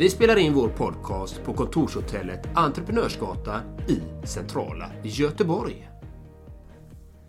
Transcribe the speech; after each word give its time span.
Vi 0.00 0.10
spelar 0.10 0.36
in 0.36 0.54
vår 0.54 0.68
podcast 0.68 1.42
på 1.42 1.54
kontorshotellet 1.54 2.40
Entreprenörsgatan 2.54 3.80
i 3.88 4.26
centrala 4.26 4.92
Göteborg. 5.04 5.90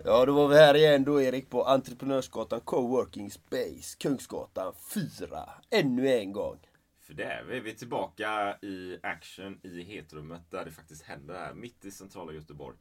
Ja, 0.04 0.26
då 0.26 0.34
var 0.34 0.48
vi 0.48 0.56
här 0.56 0.76
igen 0.76 1.04
då 1.04 1.22
Erik 1.22 1.50
på 1.50 1.64
Entreprenörsgatan 1.64 2.60
Coworking 2.62 3.32
Space, 3.32 3.98
Kungsgatan 4.00 4.74
4. 4.94 5.50
Ännu 5.70 6.08
en 6.08 6.32
gång. 6.32 6.58
För 7.02 7.14
det 7.14 7.24
är 7.24 7.44
vi. 7.44 7.60
Vi 7.60 7.72
är 7.72 7.76
tillbaka 7.76 8.58
i 8.62 9.00
action 9.04 9.60
i 9.64 9.84
hetrummet 9.84 10.42
där 10.52 10.66
det 10.66 10.72
faktiskt 10.72 11.04
händer 11.04 11.34
här, 11.34 11.54
mitt 11.54 11.86
i 11.86 11.92
centrala 11.92 12.34
Göteborg. 12.34 12.78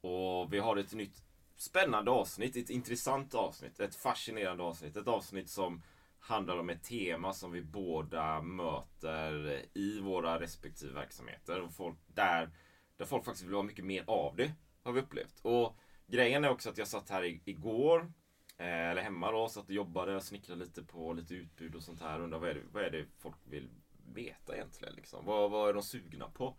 Och 0.00 0.52
vi 0.52 0.58
har 0.58 0.76
ett 0.76 0.94
nytt 0.94 1.22
spännande 1.56 2.10
avsnitt, 2.10 2.56
ett 2.56 2.70
intressant 2.70 3.34
avsnitt, 3.34 3.80
ett 3.80 3.94
fascinerande 3.94 4.62
avsnitt. 4.62 4.96
Ett 4.96 5.08
avsnitt 5.08 5.50
som 5.50 5.82
handlar 6.26 6.58
om 6.58 6.70
ett 6.70 6.82
tema 6.82 7.32
som 7.32 7.52
vi 7.52 7.62
båda 7.62 8.42
möter 8.42 9.62
i 9.74 10.00
våra 10.00 10.40
respektive 10.40 10.92
verksamheter. 10.92 11.60
Och 11.60 11.72
folk, 11.72 11.98
där, 12.06 12.50
där 12.96 13.04
folk 13.04 13.24
faktiskt 13.24 13.46
vill 13.46 13.54
ha 13.54 13.62
mycket 13.62 13.84
mer 13.84 14.04
av 14.06 14.36
det, 14.36 14.52
har 14.82 14.92
vi 14.92 15.00
upplevt. 15.00 15.40
Och 15.42 15.76
grejen 16.06 16.44
är 16.44 16.50
också 16.50 16.70
att 16.70 16.78
jag 16.78 16.88
satt 16.88 17.10
här 17.10 17.40
igår, 17.44 18.12
eh, 18.58 18.90
eller 18.90 19.02
hemma 19.02 19.32
då, 19.32 19.48
satt 19.48 19.64
och 19.64 19.74
jobbade 19.74 20.16
och 20.16 20.22
snickrade 20.22 20.64
lite 20.64 20.82
på 20.82 21.12
lite 21.12 21.34
utbud 21.34 21.74
och 21.74 21.82
sånt 21.82 22.00
här. 22.00 22.20
Undrar 22.20 22.38
vad 22.38 22.50
är 22.50 22.54
det, 22.54 22.62
vad 22.72 22.82
är 22.84 22.90
det 22.90 23.06
folk 23.18 23.36
vill 23.44 23.68
veta 24.14 24.54
egentligen? 24.54 24.94
Liksom? 24.94 25.26
Vad, 25.26 25.50
vad 25.50 25.68
är 25.68 25.74
de 25.74 25.82
sugna 25.82 26.28
på? 26.28 26.56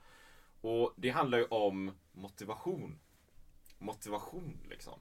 Och 0.61 0.93
det 0.97 1.09
handlar 1.09 1.37
ju 1.37 1.45
om 1.45 1.91
motivation. 2.11 2.99
Motivation 3.79 4.59
liksom. 4.69 4.99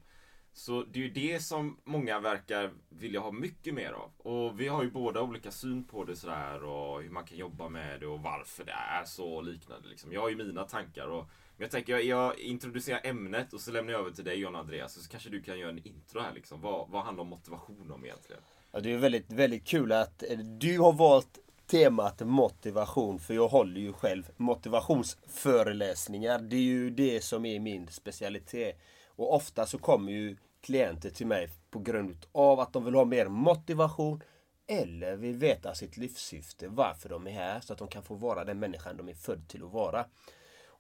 Så 0.59 0.85
det 0.93 0.99
är 0.99 1.03
ju 1.03 1.11
det 1.11 1.41
som 1.41 1.77
många 1.85 2.21
verkar 2.21 2.71
vilja 2.89 3.21
ha 3.21 3.33
mycket 3.33 3.75
mer 3.75 3.93
av. 3.93 4.11
Och 4.19 4.61
vi 4.61 4.69
har 4.69 4.83
ju 4.83 4.91
båda 4.91 5.23
olika 5.23 5.51
syn 5.51 5.85
på 5.85 6.05
det 6.05 6.17
sådär 6.17 6.65
och 6.65 7.03
hur 7.03 7.11
man 7.11 7.25
kan 7.25 7.39
jobba 7.39 7.69
med 7.69 8.01
det 8.01 8.07
och 8.07 8.21
varför 8.21 8.65
det 8.65 8.73
är 8.73 9.05
så 9.05 9.29
och 9.29 9.45
liknande. 9.45 9.89
Liksom. 9.89 10.13
Jag 10.13 10.21
har 10.21 10.29
ju 10.29 10.37
mina 10.37 10.65
tankar 10.65 11.07
och 11.07 11.25
men 11.57 11.65
jag 11.65 11.71
tänker 11.71 11.93
jag, 11.93 12.05
jag 12.05 12.39
introducerar 12.39 13.01
ämnet 13.05 13.53
och 13.53 13.61
så 13.61 13.73
lämnar 13.73 13.93
jag 13.93 14.01
över 14.01 14.11
till 14.11 14.25
dig 14.25 14.37
John 14.37 14.57
Andreas. 14.57 15.03
Så 15.03 15.11
kanske 15.11 15.31
du 15.31 15.43
kan 15.43 15.59
göra 15.59 15.71
en 15.71 15.87
intro 15.87 16.21
här 16.21 16.33
liksom. 16.35 16.61
Vad, 16.61 16.89
vad 16.89 17.05
handlar 17.05 17.25
motivation 17.25 17.91
om 17.91 18.05
egentligen? 18.05 18.43
Ja, 18.73 18.81
det 18.81 18.93
är 18.93 18.99
väldigt, 18.99 19.33
väldigt 19.33 19.65
kul 19.65 19.93
att 19.93 20.23
eh, 20.23 20.39
du 20.39 20.79
har 20.79 20.93
valt 20.93 21.39
temat 21.67 22.21
motivation. 22.21 23.19
För 23.19 23.35
jag 23.35 23.49
håller 23.49 23.81
ju 23.81 23.93
själv 23.93 24.31
motivationsföreläsningar. 24.37 26.39
Det 26.39 26.57
är 26.57 26.61
ju 26.61 26.91
det 26.91 27.25
som 27.25 27.47
är 27.47 27.61
min 27.61 27.89
specialitet. 27.89 28.79
Och 29.17 29.35
ofta 29.35 29.67
så 29.67 29.79
kommer 29.79 30.13
ju 30.13 30.37
klienter 30.61 31.11
till 31.11 31.27
mig 31.27 31.49
på 31.71 31.79
grund 31.79 32.27
av 32.33 32.61
att 32.61 32.73
de 32.73 32.85
vill 32.85 32.95
ha 32.95 33.05
mer 33.05 33.29
motivation 33.29 34.23
eller 34.67 35.17
vill 35.17 35.37
veta 35.37 35.75
sitt 35.75 35.97
livssyfte, 35.97 36.69
varför 36.69 37.09
de 37.09 37.27
är 37.27 37.31
här, 37.31 37.61
så 37.61 37.73
att 37.73 37.79
de 37.79 37.89
kan 37.89 38.03
få 38.03 38.15
vara 38.15 38.45
den 38.45 38.59
människan 38.59 38.97
de 38.97 39.09
är 39.09 39.15
född 39.15 39.49
till 39.49 39.65
att 39.65 39.73
vara. 39.73 40.07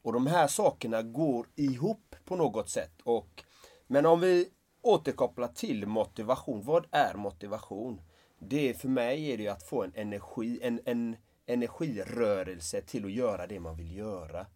Och 0.02 0.12
de 0.12 0.26
här 0.26 0.46
sakerna 0.46 1.02
går 1.02 1.46
ihop 1.54 2.14
på 2.24 2.36
något 2.36 2.70
sätt. 2.70 3.00
Och, 3.04 3.44
men 3.86 4.06
om 4.06 4.20
vi 4.20 4.48
återkopplar 4.86 5.48
till 5.48 5.86
motivation. 5.86 6.62
Vad 6.62 6.86
är 6.90 7.14
motivation? 7.14 8.00
Det 8.38 8.68
är 8.68 8.74
för 8.74 8.88
mig 8.88 9.32
är 9.32 9.38
det 9.38 9.48
att 9.48 9.62
få 9.62 9.82
en 9.82 9.92
energi, 9.94 10.58
en, 10.62 10.80
en 10.84 11.16
energirörelse 11.46 12.80
till 12.80 13.04
att 13.04 13.12
göra 13.12 13.46
det 13.46 13.60
man 13.60 13.76
vill 13.76 13.96
göra. 13.96 14.46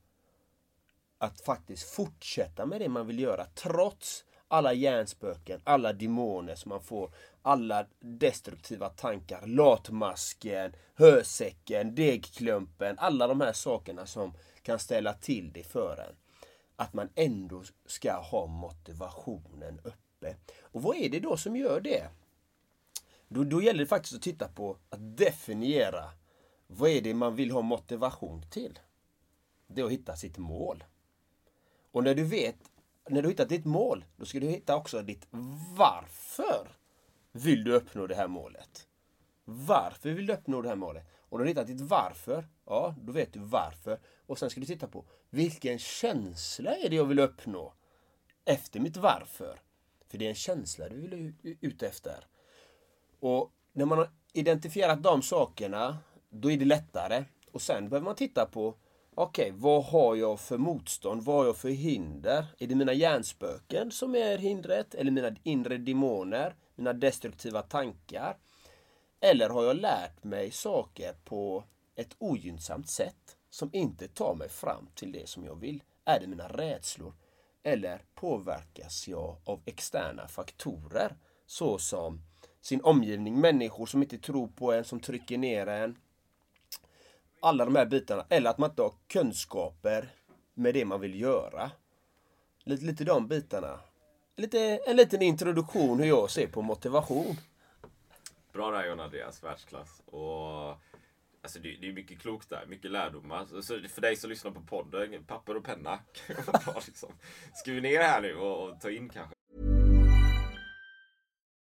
Att 1.23 1.41
faktiskt 1.41 1.91
fortsätta 1.91 2.67
med 2.67 2.81
det 2.81 2.89
man 2.89 3.07
vill 3.07 3.19
göra 3.19 3.45
trots 3.45 4.25
alla 4.49 4.73
hjärnspöken, 4.73 5.61
alla 5.65 5.93
demoner 5.93 6.55
som 6.55 6.69
man 6.69 6.83
får, 6.83 7.11
alla 7.43 7.87
destruktiva 8.01 8.89
tankar, 8.89 9.47
latmasken, 9.47 10.73
hösäcken, 10.95 11.95
degklumpen, 11.95 12.99
alla 12.99 13.27
de 13.27 13.41
här 13.41 13.53
sakerna 13.53 14.07
som 14.07 14.33
kan 14.63 14.79
ställa 14.79 15.13
till 15.13 15.53
det 15.53 15.63
för 15.63 16.07
en. 16.09 16.17
Att 16.77 16.95
man 16.95 17.09
ändå 17.15 17.63
ska 17.87 18.13
ha 18.13 18.47
motivationen 18.47 19.81
uppe. 19.85 20.37
Och 20.61 20.83
vad 20.83 20.97
är 20.97 21.09
det 21.09 21.21
då 21.21 21.37
som 21.37 21.57
gör 21.57 21.81
det? 21.81 22.09
Då, 23.29 23.45
då 23.45 23.63
gäller 23.63 23.81
det 23.81 23.87
faktiskt 23.87 24.15
att 24.15 24.23
titta 24.23 24.49
på 24.49 24.77
att 24.91 25.17
definiera 25.17 26.05
vad 26.67 26.91
är 26.91 27.01
det 27.01 27.15
man 27.15 27.37
vill 27.37 27.51
ha 27.51 27.63
motivation 27.63 28.43
till? 28.51 28.79
Det 29.67 29.81
är 29.81 29.85
att 29.85 29.93
hitta 29.93 30.17
sitt 30.17 30.39
mål. 30.39 30.85
Och 31.93 32.05
när 32.05 32.15
du 32.15 32.25
vet, 32.25 32.57
när 33.09 33.23
du 33.23 33.29
hittat 33.29 33.49
ditt 33.49 33.65
mål, 33.65 34.05
då 34.17 34.25
ska 34.25 34.41
du 34.41 34.47
hitta 34.47 34.77
också 34.77 35.03
ditt 35.03 35.27
varför 35.77 36.69
vill 37.33 37.65
du 37.65 37.73
uppnå 37.73 38.07
det 38.07 38.15
här 38.15 38.29
målet. 38.29 38.87
Varför 39.45 40.11
vill 40.11 40.27
du 40.27 40.33
uppnå 40.33 40.63
det 40.63 40.69
här 40.69 40.77
målet? 40.77 41.07
Och 41.19 41.39
när 41.39 41.45
du 41.45 41.51
hittat 41.51 41.67
ditt 41.67 41.81
varför, 41.81 42.49
ja, 42.67 42.95
då 43.03 43.13
vet 43.13 43.33
du 43.33 43.41
varför. 43.41 44.01
Och 44.27 44.39
sen 44.39 44.51
ska 44.51 44.61
du 44.61 44.67
titta 44.67 44.87
på 44.87 45.05
vilken 45.31 45.79
känsla 45.79 46.77
är 46.77 46.89
det 46.89 46.97
jag 46.97 47.05
vill 47.05 47.19
uppnå 47.19 47.75
efter 48.45 48.81
mitt 48.81 48.97
varför? 48.97 49.61
För 50.09 50.19
det 50.19 50.25
är 50.25 50.29
en 50.29 50.35
känsla 50.35 50.89
du 50.89 50.97
vill 50.97 51.35
ut 51.61 51.83
efter. 51.83 52.27
Och 53.21 53.53
när 53.73 53.85
man 53.85 53.99
har 53.99 54.11
identifierat 54.33 55.03
de 55.03 55.23
sakerna, 55.23 55.99
då 56.29 56.51
är 56.51 56.57
det 56.57 56.65
lättare. 56.65 57.25
Och 57.53 57.63
sen 57.63 57.89
behöver 57.89 58.05
man 58.05 58.15
titta 58.15 58.47
på 58.47 58.75
Okej, 59.23 59.51
okay, 59.51 59.61
vad 59.61 59.85
har 59.85 60.17
jag 60.17 60.41
för 60.41 60.59
motstånd? 60.59 61.23
Vad 61.23 61.37
har 61.37 61.45
jag 61.45 61.57
för 61.57 61.69
hinder? 61.69 62.47
Är 62.59 62.67
det 62.67 62.75
mina 62.75 62.93
hjärnspöken 62.93 63.91
som 63.91 64.15
är 64.15 64.39
hindret? 64.39 64.95
Eller 64.95 65.11
mina 65.11 65.37
inre 65.43 65.79
demoner? 65.79 66.55
Mina 66.75 66.93
destruktiva 66.93 67.63
tankar? 67.63 68.37
Eller 69.21 69.49
har 69.49 69.65
jag 69.65 69.77
lärt 69.77 70.25
mig 70.25 70.51
saker 70.51 71.13
på 71.25 71.65
ett 71.97 72.17
ogynnsamt 72.19 72.89
sätt 72.89 73.37
som 73.51 73.71
inte 73.73 74.09
tar 74.09 74.35
mig 74.35 74.49
fram 74.49 74.89
till 74.95 75.13
det 75.13 75.29
som 75.29 75.45
jag 75.45 75.61
vill? 75.61 75.83
Är 76.05 76.21
det 76.21 76.27
mina 76.27 76.49
rädslor? 76.49 77.15
Eller 77.63 78.03
påverkas 78.15 79.09
jag 79.09 79.37
av 79.45 79.61
externa 79.65 80.29
faktorer 80.29 81.17
såsom 81.47 82.23
sin 82.61 82.81
omgivning, 82.81 83.41
människor 83.41 83.87
som 83.87 84.03
inte 84.03 84.19
tror 84.19 84.49
på 84.49 84.73
en, 84.73 84.85
som 84.85 85.01
trycker 85.01 85.39
ner 85.39 85.67
en. 85.67 85.97
Alla 87.41 87.65
de 87.65 87.77
här 87.77 87.87
bitarna. 87.87 88.27
Eller 88.29 88.51
att 88.51 88.59
man 88.59 88.71
inte 88.71 88.83
har 88.83 88.95
kunskaper 89.07 90.09
med 90.55 90.75
det 90.75 90.85
man 90.85 91.01
vill 91.01 91.21
göra. 91.21 91.71
Lite, 92.65 92.85
lite 92.85 93.05
de 93.05 93.29
bitarna. 93.29 93.81
Lite, 94.37 94.59
en 94.87 94.97
liten 94.97 95.23
introduktion 95.23 95.99
hur 95.99 96.07
jag 96.07 96.31
ser 96.31 96.47
på 96.47 96.63
motivation. 96.63 97.37
Bra 98.53 98.71
där 98.71 98.89
John 98.89 99.01
Andreas, 99.01 99.45
världsklass. 99.45 100.03
Och, 100.07 100.69
alltså 101.43 101.59
det, 101.63 101.77
det 101.81 101.89
är 101.89 101.93
mycket 101.93 102.21
klokt 102.21 102.49
där, 102.49 102.67
mycket 102.67 102.91
lärdomar. 102.91 103.47
Så 103.63 103.89
för 103.89 104.01
dig 104.01 104.17
som 104.17 104.31
lyssnar 104.31 104.51
på 104.51 104.61
podden, 104.61 105.25
papper 105.25 105.57
och 105.57 105.65
penna. 105.65 105.99
liksom. 106.87 107.13
Skriv 107.55 107.83
ner 107.83 108.03
här 108.03 108.21
nu 108.21 108.35
och, 108.35 108.69
och 108.69 108.81
ta 108.81 108.91
in 108.91 109.09
kanske. 109.09 109.35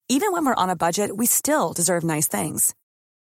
Even 0.08 0.32
when 0.32 0.44
we're 0.44 0.62
on 0.64 0.70
a 0.70 0.76
budget 0.76 1.10
we 1.18 1.26
still 1.26 1.72
deserve 1.76 2.04
nice 2.04 2.28
things. 2.28 2.74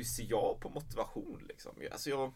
hur 0.00 0.04
ser 0.04 0.26
jag 0.30 0.60
på 0.60 0.68
motivation 0.68 1.44
liksom? 1.48 1.72
Alltså 1.92 2.10
jag, 2.10 2.32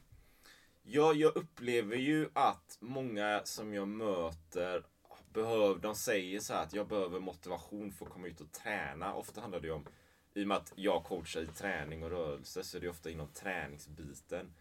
jag, 0.83 1.17
jag 1.17 1.37
upplever 1.37 1.97
ju 1.97 2.29
att 2.33 2.77
många 2.81 3.41
som 3.45 3.75
jag 3.75 3.89
möter 3.89 4.87
behöver, 5.33 5.81
de 5.81 5.95
säger 5.95 6.41
så 6.41 6.55
här 6.55 6.63
att 6.63 6.75
jag 6.75 6.89
behöver 6.89 7.21
motivation 7.21 7.93
för 7.93 8.07
att 8.07 8.13
komma 8.13 8.27
ut 8.27 8.41
och 8.41 8.53
träna. 8.53 9.15
Ofta 9.15 9.41
handlar 9.41 9.61
det 9.61 9.67
ju 9.67 9.73
om, 9.73 9.87
i 10.35 10.43
och 10.43 10.49
med 10.49 10.57
att 10.57 10.73
jag 10.77 11.05
coachar 11.05 11.41
i 11.41 11.47
träning 11.47 12.03
och 12.03 12.11
rörelse, 12.11 12.65
så 12.65 12.77
är 12.77 12.81
det 12.81 12.89
ofta 12.89 13.11
inom 13.11 13.29
träningsbiten. 13.29 14.55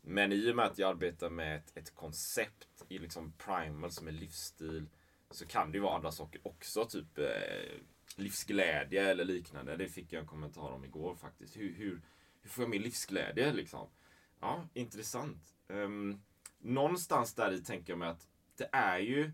Men 0.00 0.32
i 0.32 0.52
och 0.52 0.56
med 0.56 0.66
att 0.66 0.78
jag 0.78 0.90
arbetar 0.90 1.30
med 1.30 1.56
ett, 1.56 1.76
ett 1.76 1.94
koncept 1.94 2.84
i 2.88 2.98
liksom 2.98 3.32
primal 3.32 3.90
som 3.90 4.08
är 4.08 4.12
livsstil 4.12 4.86
så 5.30 5.46
kan 5.46 5.72
det 5.72 5.78
ju 5.78 5.82
vara 5.82 5.96
andra 5.96 6.12
saker 6.12 6.40
också. 6.44 6.84
Typ 6.84 7.18
eh, 7.18 7.80
livsglädje 8.16 9.10
eller 9.10 9.24
liknande. 9.24 9.76
Det 9.76 9.88
fick 9.88 10.12
jag 10.12 10.20
en 10.20 10.26
kommentar 10.26 10.70
om 10.70 10.84
igår 10.84 11.14
faktiskt. 11.14 11.56
Hur, 11.56 11.74
hur, 11.74 12.00
hur 12.44 12.50
får 12.50 12.64
jag 12.64 12.70
mer 12.70 12.78
livsglädje 12.78 13.52
liksom? 13.52 13.88
Ja, 14.40 14.68
intressant. 14.74 15.54
Um, 15.68 16.22
någonstans 16.58 17.34
där 17.34 17.52
i 17.52 17.60
tänker 17.60 17.92
jag 17.92 17.98
mig 17.98 18.08
att 18.08 18.28
det 18.56 18.68
är 18.72 18.98
ju 18.98 19.32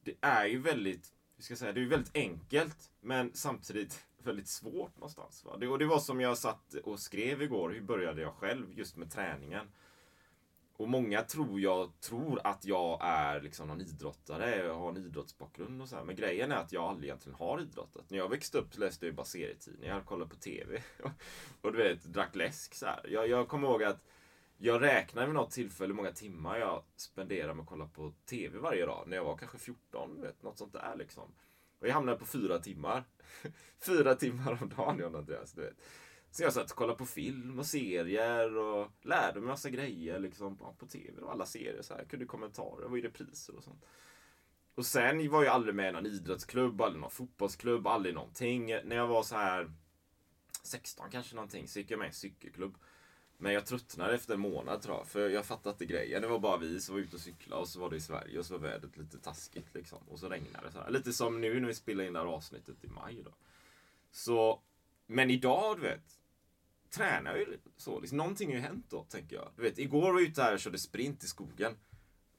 det 0.00 0.14
är 0.20 0.46
ju 0.46 0.58
väldigt, 0.58 1.12
hur 1.36 1.42
ska 1.42 1.52
jag 1.52 1.58
säga, 1.58 1.72
det 1.72 1.80
är 1.80 1.82
ju 1.82 1.88
väldigt 1.88 2.16
enkelt 2.16 2.92
men 3.00 3.30
samtidigt 3.34 4.06
väldigt 4.22 4.48
svårt 4.48 4.96
någonstans. 4.96 5.44
Va? 5.44 5.56
Det, 5.56 5.68
och 5.68 5.78
det 5.78 5.86
var 5.86 5.98
som 5.98 6.20
jag 6.20 6.38
satt 6.38 6.74
och 6.74 7.00
skrev 7.00 7.42
igår, 7.42 7.70
hur 7.70 7.80
började 7.80 8.22
jag 8.22 8.34
själv 8.34 8.78
just 8.78 8.96
med 8.96 9.12
träningen? 9.12 9.66
Och 10.78 10.88
många 10.88 11.22
tror 11.22 11.60
jag 11.60 12.00
tror 12.00 12.40
att 12.44 12.64
jag 12.64 12.98
är 13.02 13.40
liksom 13.40 13.68
någon 13.68 13.80
idrottare, 13.80 14.56
jag 14.56 14.74
har 14.74 14.88
en 14.88 14.96
idrottsbakgrund 14.96 15.82
och 15.82 15.88
så 15.88 15.96
här. 15.96 16.04
Men 16.04 16.16
grejen 16.16 16.52
är 16.52 16.56
att 16.56 16.72
jag 16.72 16.84
aldrig 16.84 17.08
egentligen 17.08 17.38
har 17.38 17.60
idrottat. 17.60 18.10
När 18.10 18.18
jag 18.18 18.28
växte 18.28 18.58
upp 18.58 18.78
läste 18.78 19.06
jag 19.06 19.14
bara 19.14 19.26
serietidningar, 19.26 20.00
kollade 20.00 20.30
på 20.30 20.36
TV. 20.36 20.82
och 21.60 21.72
du 21.72 21.78
vet, 21.78 22.04
drack 22.04 22.36
läsk 22.36 22.74
så 22.74 22.86
här. 22.86 23.06
Jag, 23.08 23.28
jag 23.28 23.48
kommer 23.48 23.68
ihåg 23.68 23.82
att 23.82 24.04
jag 24.58 24.82
räknade 24.82 25.26
vid 25.26 25.34
något 25.34 25.50
tillfälle 25.50 25.88
hur 25.88 25.96
många 25.96 26.12
timmar 26.12 26.58
jag 26.58 26.82
spenderade 26.96 27.54
med 27.54 27.62
att 27.62 27.68
kolla 27.68 27.86
på 27.86 28.12
TV 28.26 28.58
varje 28.58 28.86
dag. 28.86 29.04
När 29.06 29.16
jag 29.16 29.24
var 29.24 29.36
kanske 29.36 29.58
14, 29.58 30.20
vet, 30.20 30.42
något 30.42 30.58
sånt 30.58 30.72
där 30.72 30.94
liksom. 30.98 31.34
Och 31.78 31.88
jag 31.88 31.94
hamnade 31.94 32.18
på 32.18 32.26
fyra 32.26 32.58
timmar. 32.58 33.04
fyra 33.86 34.14
timmar 34.14 34.58
om 34.62 34.68
dagen, 34.68 34.98
John 34.98 35.14
Andreas. 35.14 35.52
Du 35.52 35.60
vet. 35.62 35.76
Så 36.38 36.44
jag 36.44 36.52
satt 36.52 36.70
och 36.70 36.76
kollade 36.76 36.98
på 36.98 37.06
film 37.06 37.58
och 37.58 37.66
serier 37.66 38.56
och 38.56 38.92
lärde 39.02 39.40
mig 39.40 39.48
massa 39.48 39.70
grejer 39.70 40.18
liksom, 40.18 40.56
på 40.78 40.86
TV 40.86 41.22
och 41.22 41.32
alla 41.32 41.46
serier. 41.46 41.82
Så 41.82 41.94
här. 41.94 42.00
Jag 42.00 42.10
kunde 42.10 42.26
kommentarer, 42.26 42.88
var 42.88 42.96
ju 42.96 43.02
repriser 43.02 43.56
och 43.56 43.64
sånt. 43.64 43.84
Och 44.74 44.86
sen 44.86 45.30
var 45.30 45.44
jag 45.44 45.54
aldrig 45.54 45.74
med 45.74 45.88
i 45.88 45.92
någon 45.92 46.06
idrottsklubb, 46.06 46.80
aldrig 46.80 47.00
någon 47.00 47.10
fotbollsklubb, 47.10 47.86
aldrig 47.86 48.14
någonting. 48.14 48.66
När 48.66 48.96
jag 48.96 49.06
var 49.06 49.22
så 49.22 49.36
här 49.36 49.72
16 50.62 51.10
kanske 51.10 51.34
någonting 51.34 51.68
så 51.68 51.78
gick 51.78 51.90
jag 51.90 51.98
med 51.98 52.06
i 52.06 52.08
en 52.08 52.14
cykelklubb. 52.14 52.74
Men 53.36 53.52
jag 53.52 53.66
tröttnade 53.66 54.14
efter 54.14 54.34
en 54.34 54.40
månad 54.40 54.82
tror 54.82 54.96
jag, 54.96 55.06
för 55.06 55.28
jag 55.28 55.46
fattade 55.46 55.72
inte 55.72 55.86
grejen. 55.86 56.22
Det 56.22 56.28
var 56.28 56.38
bara 56.38 56.56
vi 56.56 56.80
som 56.80 56.94
var 56.94 57.02
ute 57.02 57.16
och 57.16 57.22
cyklade 57.22 57.62
och 57.62 57.68
så 57.68 57.80
var 57.80 57.90
det 57.90 57.96
i 57.96 58.00
Sverige 58.00 58.38
och 58.38 58.46
så 58.46 58.58
var 58.58 58.68
vädret 58.68 58.96
lite 58.96 59.18
taskigt 59.18 59.74
liksom. 59.74 59.98
Och 60.08 60.18
så 60.18 60.28
regnade 60.28 60.66
det 60.66 60.72
så 60.72 60.80
här. 60.80 60.90
Lite 60.90 61.12
som 61.12 61.40
nu 61.40 61.60
när 61.60 61.68
vi 61.68 61.74
spelar 61.74 62.04
in 62.04 62.12
det 62.12 62.18
här 62.18 62.26
avsnittet 62.26 62.84
i 62.84 62.88
maj 62.88 63.22
då. 63.24 63.34
Så, 64.10 64.62
men 65.06 65.30
idag 65.30 65.76
du 65.76 65.82
vet, 65.82 66.17
tränar 66.90 67.30
jag 67.30 67.40
ju 67.40 67.58
så. 67.76 68.00
Liksom, 68.00 68.18
någonting 68.18 68.48
har 68.48 68.54
ju 68.54 68.60
hänt 68.60 68.86
då, 68.88 69.04
tänker 69.04 69.36
jag. 69.36 69.50
Du 69.56 69.62
vet, 69.62 69.78
igår 69.78 70.12
var 70.12 70.20
jag 70.20 70.28
ute 70.28 70.42
här 70.42 70.52
och 70.54 70.60
körde 70.60 70.78
sprint 70.78 71.24
i 71.24 71.26
skogen. 71.26 71.72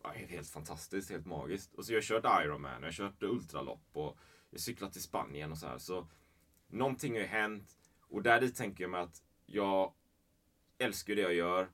Ja, 0.03 0.09
helt 0.09 0.49
fantastiskt, 0.49 1.09
helt 1.09 1.25
magiskt. 1.25 1.73
Och 1.73 1.85
så 1.85 1.91
har 1.91 1.95
jag 1.95 2.03
kört 2.03 2.43
Ironman, 2.45 2.81
jag 2.81 2.87
har 2.87 2.91
kört 2.91 3.23
ultralopp 3.23 3.89
och 3.93 4.17
jag 4.49 4.59
cyklat 4.59 4.93
till 4.93 5.01
Spanien 5.01 5.51
och 5.51 5.57
så 5.57 5.67
här. 5.67 5.77
Så 5.77 6.07
någonting 6.67 7.13
har 7.13 7.19
ju 7.19 7.27
hänt. 7.27 7.77
Och 8.01 8.23
där 8.23 8.41
dit 8.41 8.55
tänker 8.55 8.83
jag 8.83 8.91
mig 8.91 9.01
att 9.01 9.23
jag 9.45 9.93
älskar 10.77 11.15
det 11.15 11.21
jag 11.21 11.33
gör. 11.33 11.69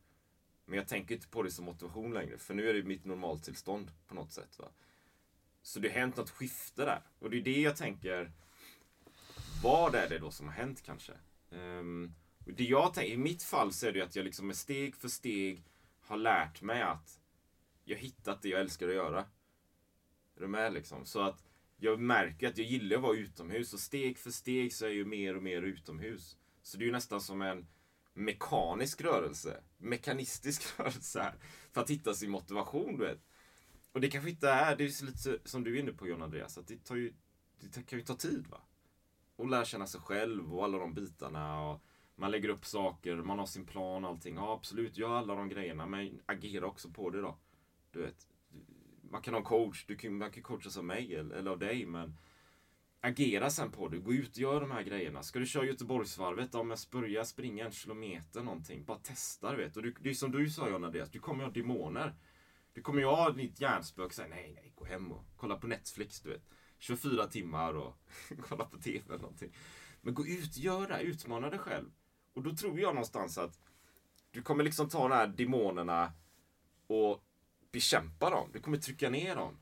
Men 0.66 0.78
jag 0.78 0.88
tänker 0.88 1.16
inte 1.16 1.28
på 1.28 1.44
det 1.44 1.52
som 1.52 1.66
motivation 1.66 2.14
längre. 2.14 2.38
För 2.38 2.54
nu 2.54 2.70
är 2.70 2.74
det 2.74 2.84
mitt 2.84 3.06
normaltillstånd 3.06 3.92
på 4.08 4.16
något 4.16 4.32
sätt. 4.32 4.60
Va? 4.60 4.68
Så 5.62 5.80
det 5.80 5.88
har 5.88 6.00
hänt 6.00 6.18
något 6.18 6.30
skifte 6.30 6.86
där. 6.86 7.02
Och 7.20 7.30
det 7.30 7.38
är 7.38 7.42
det 7.42 7.62
jag 7.62 7.76
tänker. 7.76 8.32
Vad 9.64 9.96
är 9.96 10.10
det 10.10 10.20
då 10.20 10.32
som 10.32 10.48
har 10.48 10.54
hänt 10.54 10.82
kanske? 10.86 11.14
Um, 11.50 12.16
det 12.46 12.64
jag 12.64 12.94
tänker, 12.94 13.14
I 13.14 13.18
mitt 13.18 13.44
fall 13.44 13.74
så 13.74 13.88
är 13.88 13.92
det 13.92 14.00
ju 14.00 14.06
att 14.06 14.16
jag 14.16 14.26
liksom 14.26 14.48
med 14.48 14.56
steg 14.56 14.96
för 14.96 15.08
steg 15.08 15.64
har 16.02 16.18
lärt 16.18 16.62
mig 16.62 16.82
att 16.82 17.20
jag 17.84 17.98
hittat 17.98 18.42
det 18.42 18.50
jag 18.50 18.60
älskar 18.60 18.88
att 18.88 18.96
göra. 18.96 19.20
Är 20.36 20.42
du 20.42 20.48
med 20.48 20.74
liksom? 20.74 21.06
Så 21.06 21.22
att 21.22 21.44
jag 21.78 22.00
märker 22.00 22.48
att 22.48 22.58
jag 22.58 22.68
gillar 22.68 22.96
att 22.98 23.04
vara 23.04 23.18
utomhus 23.18 23.74
och 23.74 23.80
steg 23.80 24.18
för 24.18 24.32
steg 24.32 24.74
så 24.74 24.86
är 24.86 24.90
jag 24.90 24.96
ju 24.96 25.06
mer 25.06 25.36
och 25.36 25.44
mer 25.44 25.62
utomhus. 25.62 26.38
Så 26.62 26.78
det 26.78 26.84
är 26.84 26.86
ju 26.86 26.92
nästan 26.92 27.22
som 27.22 27.42
en 27.42 27.68
mekanisk 28.14 29.02
rörelse. 29.02 29.64
Mekanistisk 29.78 30.80
rörelse 30.80 31.22
här. 31.22 31.36
För 31.72 31.82
att 31.82 31.90
hitta 31.90 32.14
sin 32.14 32.32
motivation, 32.32 32.98
du 32.98 33.06
vet. 33.06 33.26
Och 33.92 34.02
det 34.02 34.10
kanske 34.10 34.30
inte 34.30 34.50
är, 34.50 34.76
det 34.76 34.84
är 34.84 35.06
lite 35.06 35.50
som 35.50 35.64
du 35.64 35.76
är 35.76 35.80
inne 35.80 35.92
på 35.92 36.08
John 36.08 36.22
Andreas, 36.22 36.58
att 36.58 36.68
det 36.68 36.84
tar 36.86 36.96
ju, 36.96 37.14
det 37.60 37.86
kan 37.86 38.00
ju 38.00 38.06
ta 38.06 38.16
tid 38.16 38.48
va. 38.48 38.62
Och 39.36 39.50
lära 39.50 39.66
känna 39.66 39.88
sig 39.88 40.02
själv 40.02 40.54
och 40.54 40.64
alla 40.64 40.78
de 40.78 40.94
bitarna. 40.94 41.62
Och 41.62 41.82
man 42.16 42.32
lägger 42.32 42.50
upp 42.50 42.66
saker, 42.66 43.16
man 43.16 43.40
har 43.40 43.46
sin 43.46 43.66
plan 43.66 44.06
och 44.06 44.10
allting. 44.10 44.36
Ja 44.36 44.54
absolut, 44.54 44.98
gör 44.98 45.16
alla 45.16 45.36
de 45.36 45.50
grejerna 45.50 45.86
men 45.86 46.22
agera 46.26 46.66
också 46.66 46.90
på 46.90 47.10
det 47.10 47.22
då. 47.22 47.38
Du 47.92 48.02
vet. 48.02 48.28
Man 49.02 49.22
kan 49.22 49.34
ha 49.34 49.40
en 49.40 49.46
coach, 49.46 49.86
du 49.86 49.96
kan, 49.96 50.18
man 50.18 50.32
kan 50.32 50.44
coachas 50.44 50.78
av 50.78 50.84
mig 50.84 51.16
eller, 51.16 51.36
eller 51.36 51.52
av 51.52 51.60
dig 51.60 51.86
men 51.86 52.18
agera 53.02 53.50
sen 53.50 53.72
på 53.72 53.88
det. 53.88 53.98
Gå 53.98 54.14
ut 54.14 54.30
och 54.30 54.38
gör 54.38 54.62
de 54.62 54.72
här 54.72 54.84
grejerna. 54.84 55.24
Ska 55.24 55.40
du 55.40 55.46
köra 55.46 55.66
Göteborgsvarvet, 55.66 56.50
ja 56.54 56.64
men 56.64 56.78
börja 56.92 57.26
springa 57.26 57.66
en 57.66 57.72
kilometer 57.72 58.42
någonting. 58.42 58.86
Bara 58.86 58.98
testa 58.98 59.52
du 59.52 59.58
vet. 59.58 59.78
Och 59.78 59.84
du, 59.84 59.96
det 60.00 60.10
är 60.10 60.14
som 60.14 60.32
du 60.32 60.50
sa 60.50 60.70
John 60.70 60.84
Andreas, 60.84 61.10
du 61.10 61.20
kommer 61.20 61.40
ju 61.40 61.46
ha 61.46 61.54
demoner. 61.54 62.16
Du 62.74 62.82
kommer 62.82 63.00
ju 63.00 63.06
ha 63.06 63.30
ditt 63.30 63.62
hjärnspök 63.62 64.14
säga 64.14 64.28
nej, 64.28 64.52
nej, 64.56 64.72
gå 64.76 64.86
hem 64.86 65.12
och 65.12 65.26
kolla 65.38 65.56
på 65.56 65.68
Netflix 65.68 66.22
du 66.22 66.30
vet. 66.30 66.50
24 66.80 67.28
timmar 67.28 67.74
och 67.74 67.98
kolla 68.42 68.66
på 68.66 68.78
TV 68.78 69.04
eller 69.08 69.22
någonting. 69.22 69.54
Men 70.02 70.14
gå 70.14 70.28
ut, 70.28 70.58
gör 70.58 70.88
det, 70.88 71.02
utmana 71.02 71.50
dig 71.50 71.60
själv. 71.60 71.90
Och 72.36 72.44
då 72.44 72.56
tror 72.56 72.80
jag 72.80 72.96
någonstans 72.96 73.38
att 73.38 73.60
du 74.32 74.42
kommer 74.42 74.64
liksom 74.64 74.90
ta 74.90 75.08
de 75.08 75.16
här 75.16 75.28
demonerna 75.28 76.14
och 76.88 77.24
bekämpa 77.72 78.30
dem. 78.30 78.50
Du 78.54 78.60
kommer 78.60 78.78
trycka 78.78 79.10
ner 79.10 79.36
dem. 79.36 79.58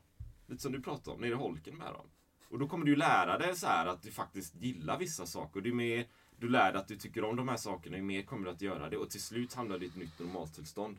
Lite 0.46 0.62
som 0.62 0.72
du 0.72 0.82
pratade 0.82 1.16
om, 1.16 1.20
nere 1.20 1.30
i 1.30 1.34
holken 1.34 1.76
med 1.76 1.92
dem. 1.92 2.06
Och 2.50 2.58
då 2.58 2.68
kommer 2.68 2.86
du 2.86 2.96
lära 2.96 3.38
dig 3.38 3.56
så 3.56 3.66
här 3.66 3.86
att 3.86 4.02
du 4.02 4.10
faktiskt 4.10 4.54
gillar 4.54 4.98
vissa 4.98 5.26
saker. 5.26 5.60
Du, 5.60 5.74
mer, 5.74 6.06
du 6.38 6.48
lär 6.48 6.72
dig 6.72 6.80
att 6.80 6.88
du 6.88 6.96
tycker 6.96 7.24
om 7.24 7.36
de 7.36 7.48
här 7.48 7.56
sakerna, 7.56 7.96
ju 7.96 8.02
mer 8.02 8.22
kommer 8.22 8.44
du 8.44 8.50
att 8.50 8.60
göra 8.60 8.88
det. 8.88 8.96
Och 8.96 9.10
till 9.10 9.22
slut 9.22 9.54
hamnar 9.54 9.78
du 9.78 9.86
i 9.86 9.88
ett 9.88 9.96
nytt 9.96 10.18
normaltillstånd. 10.18 10.96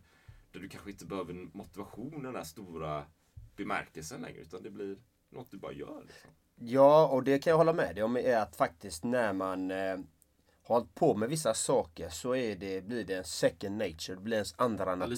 Där 0.51 0.59
du 0.59 0.69
kanske 0.69 0.91
inte 0.91 1.05
behöver 1.05 1.47
motivation, 1.51 2.23
den 2.23 2.35
här 2.35 2.43
stora 2.43 3.05
bemärkelsen 3.55 4.21
längre. 4.21 4.41
Utan 4.41 4.63
det 4.63 4.69
blir 4.69 4.97
något 5.29 5.51
du 5.51 5.57
bara 5.57 5.73
gör. 5.73 6.03
Liksom. 6.07 6.31
Ja, 6.55 7.07
och 7.07 7.23
det 7.23 7.39
kan 7.39 7.51
jag 7.51 7.57
hålla 7.57 7.73
med 7.73 7.95
dig 7.95 8.03
om. 8.03 8.17
Är 8.17 8.37
att 8.37 8.55
faktiskt 8.55 9.03
när 9.03 9.33
man 9.33 9.71
eh, 9.71 9.97
har 10.67 10.75
hållit 10.75 10.95
på 10.95 11.13
med 11.15 11.29
vissa 11.29 11.53
saker 11.53 12.09
så 12.09 12.35
är 12.35 12.55
det, 12.55 12.81
blir 12.81 13.03
det 13.03 13.15
en 13.15 13.23
second 13.23 13.77
nature. 13.77 14.15
Det 14.15 14.21
blir 14.21 14.33
ens 14.37 14.55
andra 14.57 14.95
natur. 14.95 15.15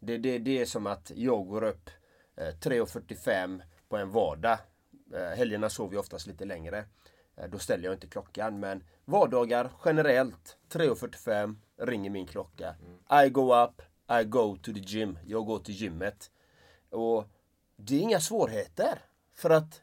Det, 0.00 0.18
det, 0.18 0.38
det 0.38 0.58
är 0.60 0.66
som 0.66 0.86
att 0.86 1.12
jag 1.14 1.46
går 1.46 1.64
upp 1.64 1.90
eh, 2.36 2.42
3.45 2.44 3.62
på 3.88 3.96
en 3.96 4.10
vardag. 4.10 4.58
Eh, 5.14 5.36
helgerna 5.36 5.70
sover 5.70 5.94
jag 5.94 6.00
oftast 6.00 6.26
lite 6.26 6.44
längre. 6.44 6.84
Eh, 7.36 7.48
Då 7.50 7.58
ställer 7.58 7.84
jag 7.84 7.94
inte 7.94 8.06
klockan 8.06 8.60
men 8.60 8.84
vardagar 9.04 9.70
generellt 9.84 10.56
3.45 10.70 11.56
ringer 11.76 12.10
min 12.10 12.26
klocka. 12.26 12.74
I 13.26 13.28
go 13.28 13.54
up, 13.54 13.82
I 14.20 14.24
go 14.24 14.56
to 14.62 14.72
the 14.72 14.80
gym. 14.80 15.18
Jag 15.26 15.46
går 15.46 15.58
till 15.58 15.74
gymmet. 15.74 16.30
Och 16.90 17.24
det 17.76 17.96
är 17.96 18.00
inga 18.00 18.20
svårigheter. 18.20 18.98
För 19.34 19.50
att 19.50 19.82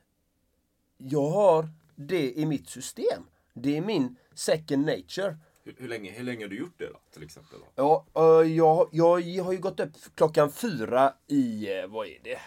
jag 0.97 1.29
har 1.29 1.69
det 1.95 2.31
i 2.39 2.45
mitt 2.45 2.69
system. 2.69 3.23
Det 3.53 3.77
är 3.77 3.81
min 3.81 4.15
second 4.35 4.85
nature. 4.85 5.37
Hur, 5.63 5.75
hur, 5.77 5.87
länge, 5.87 6.11
hur 6.11 6.23
länge 6.23 6.45
har 6.45 6.49
du 6.49 6.57
gjort 6.57 6.75
det 6.77 6.85
då, 6.87 6.99
till 7.13 7.23
exempel? 7.23 7.59
Då? 7.59 7.65
Ja, 7.75 8.05
eh, 8.41 8.47
jag, 8.51 8.89
jag 8.91 9.43
har 9.43 9.51
ju 9.51 9.57
gått 9.59 9.79
upp 9.79 9.91
klockan 10.15 10.51
fyra 10.51 11.13
i, 11.27 11.77
eh, 11.79 11.87
vad 11.87 12.07
är 12.07 12.17
det? 12.23 12.39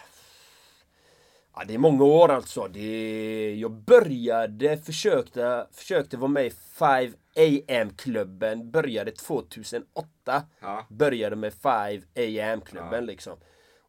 Ja, 1.55 1.63
det 1.67 1.73
är 1.73 1.77
många 1.77 2.03
år 2.03 2.29
alltså. 2.31 2.67
Det, 2.67 3.55
jag 3.55 3.71
började, 3.71 4.77
försökte, 4.77 5.67
försökte 5.71 6.17
vara 6.17 6.31
med 6.31 6.45
i 6.45 6.49
5 6.49 7.13
AM-klubben. 7.35 8.71
Började 8.71 9.11
2008. 9.11 10.43
Ja. 10.61 10.85
Började 10.89 11.35
med 11.35 11.53
5 11.53 12.01
AM-klubben 12.15 12.93
Ja. 12.93 12.99
liksom. 12.99 13.37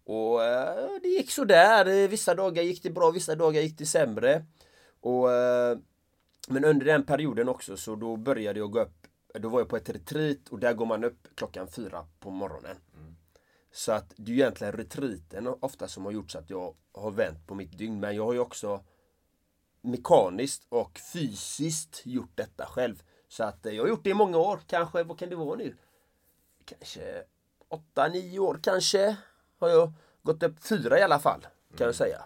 Och 0.05 0.45
eh, 0.45 0.89
det 1.03 1.09
gick 1.09 1.31
sådär. 1.31 2.09
Vissa 2.09 2.35
dagar 2.35 2.63
gick 2.63 2.83
det 2.83 2.91
bra, 2.91 3.11
vissa 3.11 3.35
dagar 3.35 3.63
gick 3.63 3.79
det 3.79 3.87
sämre. 3.87 4.45
Och, 5.01 5.29
men 6.49 6.65
under 6.65 6.87
den 6.87 7.03
perioden 7.07 7.49
också 7.49 7.77
så 7.77 7.97
då 7.97 8.17
började 8.17 8.59
jag 8.59 8.71
gå 8.71 8.81
upp. 8.81 9.07
Då 9.35 9.49
var 9.49 9.61
jag 9.61 9.69
på 9.69 9.77
ett 9.77 9.91
retreat 9.91 10.49
och 10.51 10.59
där 10.59 10.75
går 10.75 10.87
man 10.87 11.05
upp 11.05 11.29
klockan 11.35 11.69
fyra 11.69 12.07
på 12.21 12.31
morgonen. 12.31 12.77
Så 13.73 13.93
att 13.93 14.13
det 14.17 14.33
är 14.33 14.35
ju 14.35 14.41
egentligen 14.41 14.73
retreaten 14.73 15.47
ofta 15.61 15.89
som 15.89 16.05
har 16.05 16.13
gjort 16.13 16.31
så 16.31 16.39
att 16.39 16.51
jag 16.51 16.75
har 16.93 17.11
vänt 17.11 17.47
på 17.47 17.55
mitt 17.55 17.79
dygn. 17.79 18.01
Men 18.01 18.17
jag 18.17 18.25
har 18.25 18.33
ju 18.33 18.39
också 18.39 18.85
mekaniskt 19.81 20.67
och 20.69 20.99
fysiskt 20.99 22.03
gjort 22.05 22.33
detta 22.35 22.67
själv. 22.67 23.03
Så 23.29 23.45
att 23.45 23.67
eh, 23.67 23.73
jag 23.73 23.83
har 23.83 23.89
gjort 23.89 24.05
det 24.05 24.11
i 24.11 24.15
många 24.15 24.39
år. 24.39 24.61
Kanske, 24.67 25.03
vad 25.03 25.19
kan 25.19 25.31
det 25.31 25.37
vara 25.37 25.57
nu? 25.57 25.77
Kanske 26.65 27.25
8-9 27.95 28.39
år 28.39 28.59
kanske. 28.63 29.17
Har 29.59 29.69
jag 29.69 29.93
gått 30.23 30.43
upp 30.43 30.65
fyra 30.65 30.99
i 30.99 31.03
alla 31.03 31.19
fall. 31.19 31.47
Kan 31.77 31.87
jag 31.87 31.95
säga. 31.95 32.25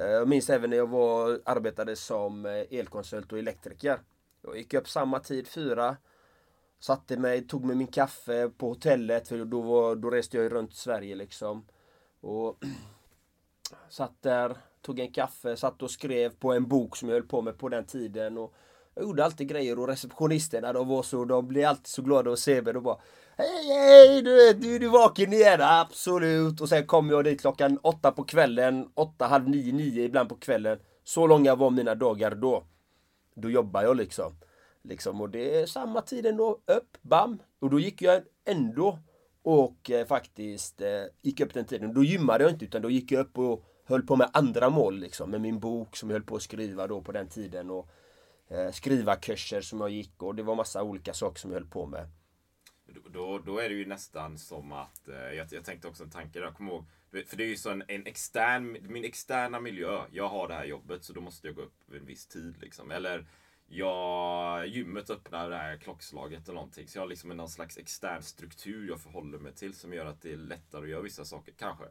Eh, 0.00 0.06
jag 0.06 0.28
minns 0.28 0.50
även 0.50 0.70
när 0.70 0.76
jag 0.76 0.86
var, 0.86 1.40
arbetade 1.44 1.96
som 1.96 2.46
eh, 2.46 2.52
elkonsult 2.52 3.32
och 3.32 3.38
elektriker. 3.38 4.00
Jag 4.42 4.56
gick 4.56 4.74
upp 4.74 4.88
samma 4.88 5.20
tid, 5.20 5.48
fyra. 5.48 5.96
Satte 6.78 7.16
mig, 7.16 7.46
tog 7.46 7.64
med 7.64 7.76
min 7.76 7.86
kaffe 7.86 8.48
på 8.48 8.68
hotellet 8.68 9.28
för 9.28 9.44
då, 9.44 9.60
var, 9.60 9.96
då 9.96 10.10
reste 10.10 10.36
jag 10.36 10.44
ju 10.44 10.50
runt 10.50 10.74
Sverige 10.74 11.14
liksom. 11.14 11.66
Och 12.20 12.58
satt 13.88 14.22
där, 14.22 14.56
tog 14.82 14.98
en 15.00 15.12
kaffe, 15.12 15.56
satt 15.56 15.82
och 15.82 15.90
skrev 15.90 16.30
på 16.30 16.52
en 16.52 16.68
bok 16.68 16.96
som 16.96 17.08
jag 17.08 17.16
höll 17.16 17.26
på 17.26 17.42
med 17.42 17.58
på 17.58 17.68
den 17.68 17.84
tiden. 17.84 18.38
Och 18.38 18.54
jag 18.94 19.04
gjorde 19.04 19.24
alltid 19.24 19.48
grejer 19.48 19.78
och 19.78 19.88
receptionisterna 19.88 20.72
de 20.72 20.88
var 20.88 21.02
så, 21.02 21.24
de 21.24 21.48
blev 21.48 21.68
alltid 21.68 21.86
så 21.86 22.02
glada 22.02 22.32
att 22.32 22.38
se 22.38 22.62
mig. 22.62 22.72
De 22.72 22.82
bara 22.82 23.00
Hej 23.40 23.66
hej, 23.68 24.22
du 24.22 24.34
vet, 24.34 24.62
du 24.62 24.74
är 24.74 24.78
du 24.78 24.88
vaken 24.88 25.32
igen? 25.32 25.60
Absolut! 25.62 26.60
Och 26.60 26.68
sen 26.68 26.86
kom 26.86 27.10
jag 27.10 27.24
dit 27.24 27.40
klockan 27.40 27.78
åtta 27.82 28.12
på 28.12 28.24
kvällen, 28.24 28.88
åtta, 28.94 29.26
halv 29.26 29.48
nio, 29.48 29.72
nio 29.72 30.04
ibland 30.04 30.28
på 30.28 30.34
kvällen. 30.34 30.78
Så 31.04 31.26
långa 31.26 31.54
var 31.54 31.70
mina 31.70 31.94
dagar 31.94 32.34
då. 32.34 32.64
Då 33.34 33.50
jobbar 33.50 33.82
jag 33.82 33.96
liksom. 33.96 34.36
liksom. 34.82 35.20
Och 35.20 35.30
det 35.30 35.60
är 35.60 35.66
samma 35.66 36.00
tid 36.00 36.26
ändå, 36.26 36.58
upp, 36.66 36.96
bam! 37.02 37.38
Och 37.60 37.70
då 37.70 37.80
gick 37.80 38.02
jag 38.02 38.22
ändå 38.44 38.98
och 39.42 39.90
eh, 39.90 40.06
faktiskt 40.06 40.80
eh, 40.80 41.02
gick 41.22 41.40
upp 41.40 41.54
den 41.54 41.64
tiden. 41.64 41.94
Då 41.94 42.04
gymmade 42.04 42.44
jag 42.44 42.52
inte 42.52 42.64
utan 42.64 42.82
då 42.82 42.90
gick 42.90 43.12
jag 43.12 43.20
upp 43.20 43.38
och 43.38 43.64
höll 43.84 44.02
på 44.02 44.16
med 44.16 44.30
andra 44.32 44.70
mål 44.70 44.98
liksom. 44.98 45.30
Med 45.30 45.40
min 45.40 45.60
bok 45.60 45.96
som 45.96 46.10
jag 46.10 46.14
höll 46.14 46.26
på 46.26 46.36
att 46.36 46.42
skriva 46.42 46.86
då 46.86 47.00
på 47.00 47.12
den 47.12 47.28
tiden. 47.28 47.70
Och 47.70 47.88
eh, 48.48 48.70
skriva 48.70 49.16
kurser 49.16 49.60
som 49.60 49.80
jag 49.80 49.90
gick 49.90 50.22
och 50.22 50.34
det 50.34 50.42
var 50.42 50.54
massa 50.54 50.82
olika 50.82 51.14
saker 51.14 51.40
som 51.40 51.50
jag 51.50 51.60
höll 51.60 51.68
på 51.68 51.86
med. 51.86 52.08
Då, 53.12 53.38
då, 53.38 53.58
är 53.58 53.68
det 53.68 53.74
ju 53.74 53.86
nästan 53.86 54.38
som 54.38 54.72
att, 54.72 55.08
eh, 55.08 55.32
jag, 55.32 55.46
jag 55.50 55.64
tänkte 55.64 55.88
också 55.88 56.04
en 56.04 56.10
tanke 56.10 56.40
där, 56.40 56.50
kom 56.50 56.68
ihåg, 56.68 56.84
för 57.10 57.36
det 57.36 57.44
är 57.44 57.48
ju 57.48 57.56
så 57.56 57.70
en, 57.70 57.82
en 57.88 58.06
extern, 58.06 58.78
min 58.80 59.04
externa 59.04 59.60
miljö, 59.60 60.04
jag 60.10 60.28
har 60.28 60.48
det 60.48 60.54
här 60.54 60.64
jobbet 60.64 61.04
så 61.04 61.12
då 61.12 61.20
måste 61.20 61.46
jag 61.46 61.56
gå 61.56 61.62
upp 61.62 61.78
vid 61.86 62.00
en 62.00 62.06
viss 62.06 62.26
tid 62.26 62.54
liksom. 62.60 62.90
Eller 62.90 63.26
jag, 63.66 64.66
gymmet 64.66 65.10
öppnar 65.10 65.50
det 65.50 65.56
här 65.56 65.76
klockslaget 65.76 66.42
eller 66.42 66.54
någonting. 66.54 66.88
Så 66.88 66.98
jag 66.98 67.02
har 67.02 67.08
liksom 67.08 67.30
någon 67.30 67.48
slags 67.48 67.78
extern 67.78 68.22
struktur 68.22 68.88
jag 68.88 69.00
förhåller 69.00 69.38
mig 69.38 69.54
till 69.54 69.74
som 69.74 69.92
gör 69.92 70.06
att 70.06 70.22
det 70.22 70.32
är 70.32 70.36
lättare 70.36 70.82
att 70.82 70.88
göra 70.88 71.02
vissa 71.02 71.24
saker, 71.24 71.52
kanske. 71.58 71.84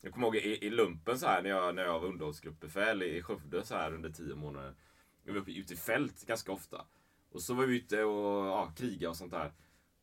Jag 0.00 0.12
kommer 0.12 0.26
ihåg 0.26 0.36
i, 0.36 0.66
i 0.66 0.70
lumpen 0.70 1.18
så 1.18 1.26
här 1.26 1.42
när 1.42 1.50
jag, 1.50 1.74
när 1.74 1.82
jag 1.82 2.00
var 2.00 2.08
underhållsgruppbefäl 2.08 3.02
i 3.02 3.22
Skövde 3.22 3.64
så 3.64 3.74
här 3.74 3.94
under 3.94 4.10
tio 4.10 4.34
månader. 4.34 4.74
Jag 5.24 5.32
var 5.32 5.40
uppe 5.40 5.52
ute 5.52 5.74
i 5.74 5.76
fält 5.76 6.26
ganska 6.26 6.52
ofta. 6.52 6.84
Och 7.30 7.42
så 7.42 7.54
var 7.54 7.66
vi 7.66 7.76
ute 7.76 8.04
och 8.04 8.46
ja, 8.46 8.72
kriga 8.76 9.08
och 9.10 9.16
sånt 9.16 9.30
där. 9.30 9.52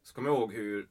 Så 0.05 0.15
kommer 0.15 0.29
jag 0.29 0.39
ihåg 0.39 0.53
hur 0.53 0.87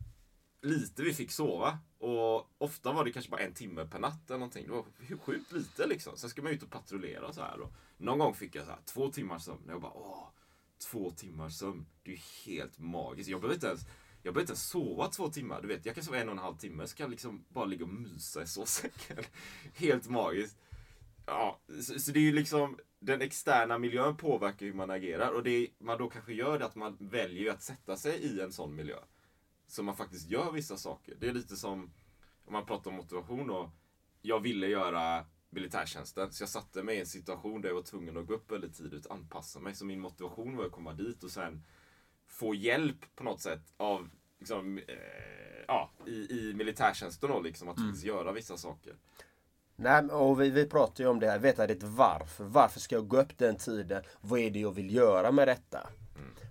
lite 0.63 1.03
vi 1.03 1.15
fick 1.15 1.31
sova. 1.31 1.79
Och 1.99 2.51
ofta 2.59 2.93
var 2.93 3.05
det 3.05 3.13
kanske 3.13 3.31
bara 3.31 3.41
en 3.41 3.55
timme 3.55 3.87
per 3.87 3.99
natt 3.99 4.31
eller 4.31 4.39
någonting. 4.39 4.67
Det 4.67 4.73
var 4.73 4.85
sjukt 5.19 5.53
lite 5.53 5.87
liksom. 5.87 6.17
Sen 6.17 6.31
ska 6.31 6.43
man 6.43 6.53
ut 6.53 6.63
och 6.63 6.71
patrullera 6.71 7.33
så 7.33 7.41
här. 7.41 7.61
Och 7.61 7.73
någon 7.97 8.19
gång 8.19 8.35
fick 8.35 8.55
jag 8.55 8.65
så 8.65 8.71
här, 8.71 8.81
två 8.85 9.11
timmars 9.11 9.43
sömn. 9.43 9.63
Och 9.67 9.73
jag 9.73 9.81
bara 9.81 9.93
åh, 9.93 10.29
två 10.91 11.11
timmars 11.11 11.53
sömn. 11.53 11.87
Det 12.03 12.11
är 12.11 12.15
ju 12.15 12.53
helt 12.53 12.79
magiskt. 12.79 13.31
Jag 13.31 13.41
behöver 13.41 13.55
inte 13.55 13.67
ens 13.67 13.87
jag 14.23 14.35
behöver 14.35 14.41
inte 14.41 14.53
ens 14.53 14.69
sova 14.69 15.09
två 15.09 15.29
timmar. 15.29 15.63
Du 15.63 15.69
vet, 15.69 15.87
jag 15.87 15.95
kan 15.95 16.05
sova 16.05 16.19
en 16.19 16.29
och 16.29 16.33
en 16.33 16.39
halv 16.39 16.57
timme. 16.57 16.87
Så 16.87 16.97
kan 16.97 17.05
jag 17.05 17.11
liksom 17.11 17.45
bara 17.49 17.65
ligga 17.65 17.85
och 17.85 17.91
mysa 17.91 18.43
i 18.43 18.47
sovsäcken. 18.47 19.25
Helt 19.75 20.09
magiskt. 20.09 20.57
Ja, 21.27 21.61
så, 21.83 22.01
så 22.01 22.13
det 22.13 22.19
är 22.19 22.23
ju 22.23 22.33
liksom 22.33 22.79
den 22.99 23.23
externa 23.23 23.79
miljön 23.79 24.17
påverkar 24.17 24.67
hur 24.67 24.73
man 24.73 24.91
agerar 24.91 25.31
och 25.33 25.43
det 25.43 25.69
man 25.79 25.99
då 25.99 26.11
kanske 26.11 26.33
gör 26.33 26.59
det 26.59 26.65
att 26.65 26.75
man 26.75 26.97
väljer 27.01 27.53
att 27.53 27.63
sätta 27.63 27.97
sig 27.97 28.19
i 28.19 28.41
en 28.41 28.53
sån 28.53 28.75
miljö. 28.75 28.99
Så 29.67 29.83
man 29.83 29.97
faktiskt 29.97 30.31
gör 30.31 30.53
vissa 30.53 30.77
saker. 30.77 31.15
Det 31.21 31.29
är 31.29 31.33
lite 31.33 31.57
som 31.57 31.93
om 32.45 32.53
man 32.53 32.67
pratar 32.67 32.91
om 32.91 32.97
motivation 32.97 33.47
då. 33.47 33.71
Jag 34.23 34.41
ville 34.41 34.67
göra 34.67 35.25
militärtjänsten 35.51 36.33
så 36.33 36.43
jag 36.43 36.49
satte 36.49 36.83
mig 36.83 36.97
i 36.97 37.01
en 37.01 37.07
situation 37.07 37.61
där 37.61 37.69
jag 37.69 37.75
var 37.75 37.83
tvungen 37.83 38.17
att 38.17 38.27
gå 38.27 38.35
upp 38.35 38.53
väldigt 38.53 38.77
tidigt 38.77 39.07
och 39.07 39.15
anpassa 39.15 39.61
mig. 39.61 39.75
Så 39.75 39.85
min 39.85 40.01
motivation 40.01 40.57
var 40.57 40.65
att 40.65 40.73
komma 40.73 40.93
dit 40.93 41.25
och 41.25 41.31
sen 41.31 41.65
få 42.27 42.55
hjälp 42.55 43.15
på 43.15 43.25
något 43.25 43.41
sätt 43.41 43.73
av 43.77 44.11
liksom, 44.39 44.79
eh, 44.79 44.85
ja, 45.69 45.91
i, 46.07 46.11
i 46.11 46.55
militärtjänsten 46.55 47.31
då 47.31 47.41
liksom 47.41 47.69
att 47.69 47.81
faktiskt 47.81 48.05
göra 48.05 48.33
vissa 48.33 48.57
saker. 48.57 48.97
Nej, 49.77 50.05
och 50.05 50.41
vi, 50.41 50.51
vi 50.51 50.67
pratar 50.67 51.05
ju 51.05 51.11
om 51.11 51.21
det 51.21 51.31
här, 51.31 51.39
veta 51.39 51.67
ditt 51.67 51.83
varför. 51.83 52.45
Varför 52.45 52.81
ska 52.81 52.95
jag 52.95 53.09
gå 53.09 53.21
upp 53.21 53.39
den 53.39 53.57
tiden? 53.57 54.03
Vad 54.21 54.41
är 54.41 54.51
det 54.51 54.59
jag 54.59 54.73
vill 54.73 54.95
göra 54.95 55.33
med 55.33 55.49
detta? 55.49 55.89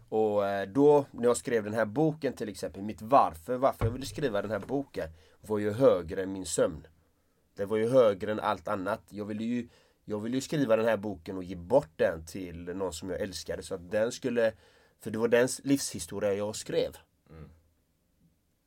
Och 0.09 0.47
eh, 0.47 0.69
då, 0.69 1.05
när 1.11 1.23
jag 1.23 1.37
skrev 1.37 1.63
den 1.63 1.73
här 1.73 1.85
boken 1.85 2.33
till 2.33 2.49
exempel, 2.49 2.81
mitt 2.81 3.01
varför, 3.01 3.57
varför 3.57 3.85
jag 3.85 3.91
ville 3.91 4.05
skriva 4.05 4.41
den 4.41 4.51
här 4.51 4.59
boken 4.59 5.09
var 5.41 5.59
ju 5.59 5.71
högre 5.71 6.23
än 6.23 6.33
min 6.33 6.45
sömn. 6.45 6.87
Det 7.55 7.65
var 7.65 7.77
ju 7.77 7.89
högre 7.89 8.31
än 8.31 8.39
allt 8.39 8.67
annat. 8.67 9.01
Jag 9.09 9.25
ville 9.25 9.43
ju, 9.43 9.67
jag 10.05 10.19
ville 10.19 10.37
ju 10.37 10.41
skriva 10.41 10.75
den 10.75 10.85
här 10.85 10.97
boken 10.97 11.37
och 11.37 11.43
ge 11.43 11.55
bort 11.55 11.91
den 11.95 12.25
till 12.25 12.63
någon 12.63 12.93
som 12.93 13.09
jag 13.09 13.21
älskade 13.21 13.63
så 13.63 13.75
att 13.75 13.91
den 13.91 14.11
skulle, 14.11 14.53
för 14.99 15.11
det 15.11 15.17
var 15.17 15.27
dens 15.27 15.61
livshistoria 15.63 16.33
jag 16.33 16.55
skrev. 16.55 16.97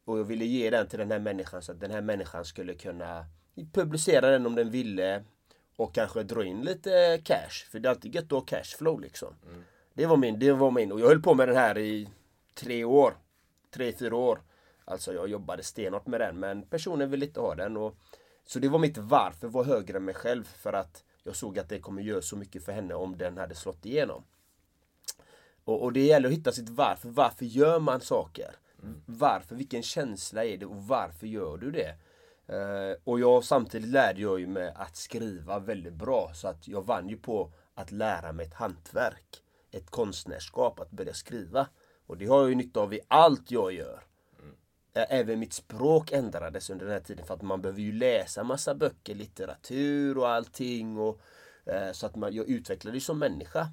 Och 0.04 0.18
jag 0.18 0.24
ville 0.24 0.44
ge 0.44 0.70
den 0.70 0.86
till 0.86 0.98
den 0.98 1.10
här 1.10 1.18
människan 1.18 1.62
så 1.62 1.72
att 1.72 1.80
den 1.80 1.90
här 1.90 2.02
människan 2.02 2.44
skulle 2.44 2.74
kunna 2.74 3.26
publicera 3.72 4.30
den 4.30 4.46
om 4.46 4.54
den 4.54 4.70
ville. 4.70 5.24
Och 5.76 5.94
kanske 5.94 6.22
dra 6.22 6.44
in 6.44 6.62
lite 6.62 7.20
cash. 7.24 7.70
För 7.70 7.78
det 7.78 7.88
är 7.88 7.90
alltid 7.90 8.14
gött 8.14 8.24
att 8.24 8.30
ha 8.30 8.40
cashflow 8.40 9.00
liksom. 9.00 9.34
Det 9.94 10.06
var 10.06 10.16
min, 10.16 10.38
det 10.38 10.52
var 10.52 10.70
min. 10.70 10.92
Och 10.92 11.00
jag 11.00 11.06
höll 11.06 11.22
på 11.22 11.34
med 11.34 11.48
den 11.48 11.56
här 11.56 11.78
i 11.78 12.08
tre 12.54 12.84
år. 12.84 13.16
Tre, 13.70 13.92
fyra 13.92 14.16
år. 14.16 14.40
Alltså 14.84 15.12
jag 15.12 15.28
jobbade 15.28 15.62
stenhårt 15.62 16.06
med 16.06 16.20
den. 16.20 16.40
Men 16.40 16.62
personen 16.62 17.10
ville 17.10 17.26
inte 17.26 17.40
ha 17.40 17.54
den. 17.54 17.76
Och, 17.76 17.96
så 18.44 18.58
det 18.58 18.68
var 18.68 18.78
mitt 18.78 18.98
varför 18.98 19.48
var 19.48 19.64
högre 19.64 19.96
än 19.96 20.04
mig 20.04 20.14
själv. 20.14 20.44
För 20.44 20.72
att 20.72 21.04
jag 21.22 21.36
såg 21.36 21.58
att 21.58 21.68
det 21.68 21.78
kommer 21.78 22.02
göra 22.02 22.22
så 22.22 22.36
mycket 22.36 22.64
för 22.64 22.72
henne 22.72 22.94
om 22.94 23.18
den 23.18 23.38
hade 23.38 23.54
slått 23.54 23.86
igenom. 23.86 24.24
Och, 25.64 25.82
och 25.82 25.92
det 25.92 26.00
gäller 26.00 26.28
att 26.28 26.34
hitta 26.34 26.52
sitt 26.52 26.68
varför. 26.68 27.08
Varför 27.08 27.44
gör 27.44 27.80
man 27.80 28.00
saker? 28.00 28.56
Varför? 29.06 29.54
Vilken 29.54 29.82
känsla 29.82 30.44
är 30.44 30.56
det 30.56 30.66
och 30.66 30.84
varför 30.86 31.26
gör 31.26 31.56
du 31.56 31.70
det? 31.70 31.94
Eh, 32.48 32.96
och 33.04 33.20
jag 33.20 33.44
samtidigt 33.44 33.88
lärde 33.88 34.20
jag 34.20 34.40
ju 34.40 34.46
mig 34.46 34.72
att 34.76 34.96
skriva 34.96 35.58
väldigt 35.58 35.92
bra. 35.94 36.30
Så 36.34 36.48
att 36.48 36.68
jag 36.68 36.82
vann 36.86 37.08
ju 37.08 37.16
på 37.16 37.52
att 37.74 37.92
lära 37.92 38.32
mig 38.32 38.46
ett 38.46 38.54
hantverk. 38.54 39.42
Ett 39.70 39.90
konstnärskap, 39.90 40.80
att 40.80 40.90
börja 40.90 41.14
skriva. 41.14 41.66
Och 42.06 42.16
det 42.16 42.26
har 42.26 42.40
jag 42.40 42.48
ju 42.48 42.54
nytta 42.54 42.80
av 42.80 42.94
i 42.94 43.00
allt 43.08 43.50
jag 43.50 43.72
gör. 43.72 44.02
Ä- 44.94 45.06
Även 45.08 45.38
mitt 45.40 45.52
språk 45.52 46.12
ändrades 46.12 46.70
under 46.70 46.84
den 46.86 46.92
här 46.92 47.00
tiden 47.00 47.26
för 47.26 47.34
att 47.34 47.42
man 47.42 47.62
behöver 47.62 47.80
ju 47.80 47.92
läsa 47.92 48.44
massa 48.44 48.74
böcker, 48.74 49.14
litteratur 49.14 50.18
och 50.18 50.28
allting. 50.28 50.98
Och, 50.98 51.20
eh, 51.64 51.92
så 51.92 52.06
att 52.06 52.16
man, 52.16 52.34
jag 52.34 52.48
utvecklades 52.48 53.04
som 53.04 53.18
människa. 53.18 53.68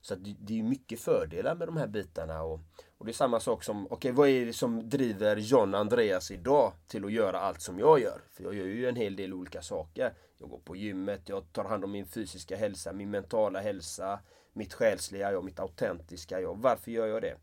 Så 0.00 0.14
att 0.14 0.24
det, 0.24 0.36
det 0.40 0.58
är 0.58 0.62
mycket 0.62 1.00
fördelar 1.00 1.54
med 1.54 1.68
de 1.68 1.76
här 1.76 1.86
bitarna. 1.86 2.42
Och, 2.42 2.60
och 2.98 3.04
det 3.04 3.10
är 3.10 3.14
samma 3.14 3.40
sak 3.40 3.64
som, 3.64 3.86
okej 3.86 3.96
okay, 3.96 4.12
vad 4.12 4.28
är 4.28 4.46
det 4.46 4.52
som 4.52 4.88
driver 4.88 5.36
John 5.36 5.74
Andreas 5.74 6.30
idag 6.30 6.72
till 6.86 7.04
att 7.04 7.12
göra 7.12 7.40
allt 7.40 7.62
som 7.62 7.78
jag 7.78 8.00
gör? 8.00 8.20
För 8.30 8.44
jag 8.44 8.54
gör 8.54 8.64
ju 8.64 8.88
en 8.88 8.96
hel 8.96 9.16
del 9.16 9.34
olika 9.34 9.62
saker. 9.62 10.14
Jag 10.36 10.50
går 10.50 10.58
på 10.58 10.76
gymmet, 10.76 11.28
jag 11.28 11.52
tar 11.52 11.64
hand 11.64 11.84
om 11.84 11.92
min 11.92 12.06
fysiska 12.06 12.56
hälsa, 12.56 12.92
min 12.92 13.10
mentala 13.10 13.60
hälsa, 13.60 14.20
mitt 14.52 14.74
själsliga 14.74 15.32
jag, 15.32 15.44
mitt 15.44 15.60
autentiska 15.60 16.40
jag. 16.40 16.58
Varför 16.58 16.90
gör 16.90 17.06
jag 17.06 17.22
det? 17.22 17.36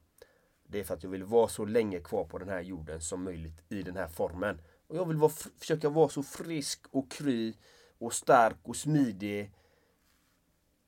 Det 0.67 0.79
är 0.79 0.83
för 0.83 0.93
att 0.93 1.03
jag 1.03 1.09
vill 1.09 1.23
vara 1.23 1.47
så 1.47 1.65
länge 1.65 1.99
kvar 1.99 2.23
på 2.23 2.37
den 2.37 2.49
här 2.49 2.61
jorden 2.61 3.01
som 3.01 3.23
möjligt 3.23 3.63
i 3.69 3.83
den 3.83 3.97
här 3.97 4.07
formen. 4.07 4.61
Och 4.87 4.95
jag 4.95 5.07
vill 5.07 5.17
vara, 5.17 5.31
försöka 5.59 5.89
vara 5.89 6.09
så 6.09 6.23
frisk 6.23 6.85
och 6.91 7.11
kry 7.11 7.53
och 7.97 8.13
stark 8.13 8.57
och 8.63 8.75
smidig 8.75 9.51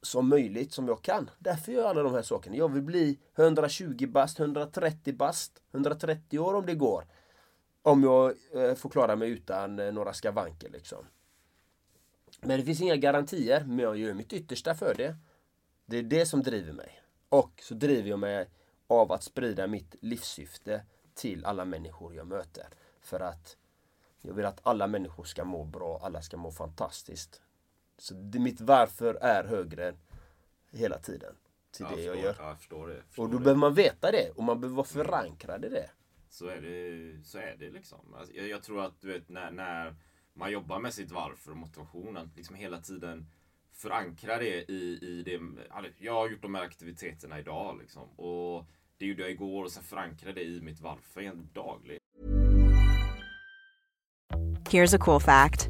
som 0.08 0.30
möjligt 0.30 0.74
som 0.74 0.88
jag 0.88 1.02
kan. 1.02 1.30
Därför 1.40 1.72
gör 1.72 1.82
jag 1.82 1.90
alla 1.90 2.04
de 2.04 2.14
här 2.14 2.22
sakerna. 2.22 2.56
Jag 2.56 2.74
vill 2.74 2.82
bli 2.82 3.20
120 3.36 4.08
bast, 4.08 4.40
130 4.40 5.16
bast, 5.16 5.62
130 5.72 6.40
år 6.40 6.54
om 6.54 6.66
det 6.66 6.76
går. 6.76 7.06
Om 7.82 8.04
jag 8.04 8.34
eh, 8.54 8.76
får 8.76 8.90
klara 8.90 9.16
mig 9.16 9.30
utan 9.30 9.80
eh, 9.80 9.94
några 9.94 10.14
skavanker 10.14 10.70
liksom. 10.70 11.06
Men 12.42 12.60
det 12.60 12.66
finns 12.66 12.82
inga 12.82 12.96
garantier, 12.96 13.64
men 13.66 13.80
jag 13.80 13.98
gör 13.98 14.14
mitt 14.14 14.34
yttersta 14.34 14.76
för 14.76 14.94
det. 14.98 15.16
Det 15.86 15.98
är 15.98 16.04
det 16.04 16.26
som 16.26 16.44
driver 16.44 16.74
mig. 16.74 17.02
Och 17.30 17.62
så 17.64 17.74
driver 17.74 18.10
jag 18.10 18.20
mig 18.20 18.50
av 18.88 19.12
att 19.12 19.24
sprida 19.24 19.68
mitt 19.68 19.96
livssyfte 20.02 20.82
till 21.14 21.46
alla 21.46 21.66
människor 21.66 22.16
jag 22.16 22.28
möter. 22.28 22.68
För 23.02 23.20
att 23.20 23.58
jag 24.22 24.34
vill 24.34 24.46
att 24.46 24.60
alla 24.64 24.88
människor 24.88 25.24
ska 25.24 25.44
må 25.44 25.64
bra, 25.64 26.00
alla 26.04 26.22
ska 26.22 26.38
må 26.38 26.52
fantastiskt. 26.52 27.42
Så 27.98 28.13
det, 28.13 28.39
mitt 28.39 28.62
varför 28.62 29.13
är 29.16 29.44
högre 29.44 29.94
hela 30.72 30.98
tiden 31.00 31.36
till 31.72 31.86
jag 31.89 31.98
det 31.98 32.04
jag 32.04 32.13
förstår, 32.16 32.25
gör. 32.30 32.36
Ja, 32.39 32.48
jag 32.48 32.58
förstår 32.58 32.88
det. 32.88 33.01
Förstår 33.08 33.24
Och 33.24 33.30
då 33.30 33.38
det. 33.38 33.44
behöver 33.44 33.60
man 33.60 33.74
veta 33.74 34.12
det 34.12 34.30
och 34.36 34.44
man 34.44 34.60
behöver 34.62 34.75
vara 34.75 34.88
förankrad 34.88 35.66
i 35.66 35.70
det. 35.70 35.89
Så 36.30 36.48
är 36.48 36.62
det, 36.62 37.25
så 37.25 37.38
är 37.38 37.56
det 37.60 37.70
liksom. 37.70 38.13
Alltså, 38.13 38.34
jag, 38.34 38.48
jag 38.48 38.63
tror 38.63 38.86
att 38.86 39.01
du 39.01 39.08
vet 39.08 39.30
när, 39.30 39.51
när 39.51 39.96
man 40.34 40.51
jobbar 40.51 40.80
med 40.80 40.94
sitt 40.94 41.12
varför 41.12 41.51
och 41.51 41.58
motivationen, 41.58 42.32
liksom 42.36 42.56
hela 42.56 42.82
tiden 42.82 43.27
förankra 43.72 44.38
det 44.38 44.72
i, 44.72 45.00
i 45.01 45.24
det. 45.25 45.39
alltså, 45.70 45.92
Jag 45.98 46.13
har 46.13 46.30
gjort 46.30 46.42
de 46.42 46.56
här 46.56 46.63
aktiviteterna 46.63 47.39
idag 47.39 47.77
liksom. 47.80 48.10
Och 48.10 48.66
det 48.98 49.06
gjorde 49.06 49.22
jag 49.22 49.32
igår 49.32 49.63
och 49.63 49.72
sen 49.72 49.84
förankra 49.84 50.34
det 50.34 50.44
i 50.44 50.62
mitt 50.62 50.82
varför 50.82 51.22
en 51.22 51.50
daglig. 51.54 51.98
Here's 54.70 54.96
a 54.96 55.00
cool 55.00 55.20
fact 55.22 55.70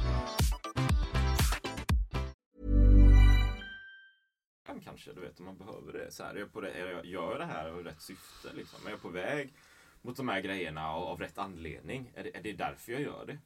Kanske, 4.91 5.13
du 5.13 5.21
vet, 5.21 5.39
om 5.39 5.45
man 5.45 5.57
behöver 5.57 5.93
det. 5.93 6.11
Så 6.11 6.23
här, 6.23 6.35
är 6.35 6.39
jag, 6.39 6.53
på 6.53 6.61
det, 6.61 6.71
är 6.71 6.91
jag 6.91 7.05
gör 7.05 7.39
det 7.39 7.45
här 7.45 7.69
av 7.69 7.83
rätt 7.83 8.01
syfte 8.01 8.53
liksom? 8.53 8.87
Är 8.87 8.91
jag 8.91 9.01
på 9.01 9.09
väg 9.09 9.53
mot 10.01 10.17
de 10.17 10.29
här 10.29 10.41
grejerna 10.41 10.89
av, 10.89 11.03
av 11.03 11.19
rätt 11.19 11.37
anledning? 11.37 12.11
Är 12.15 12.23
det, 12.23 12.37
är 12.37 12.41
det 12.41 12.53
därför 12.53 12.91
jag 12.91 13.01
gör 13.01 13.25
det? 13.25 13.37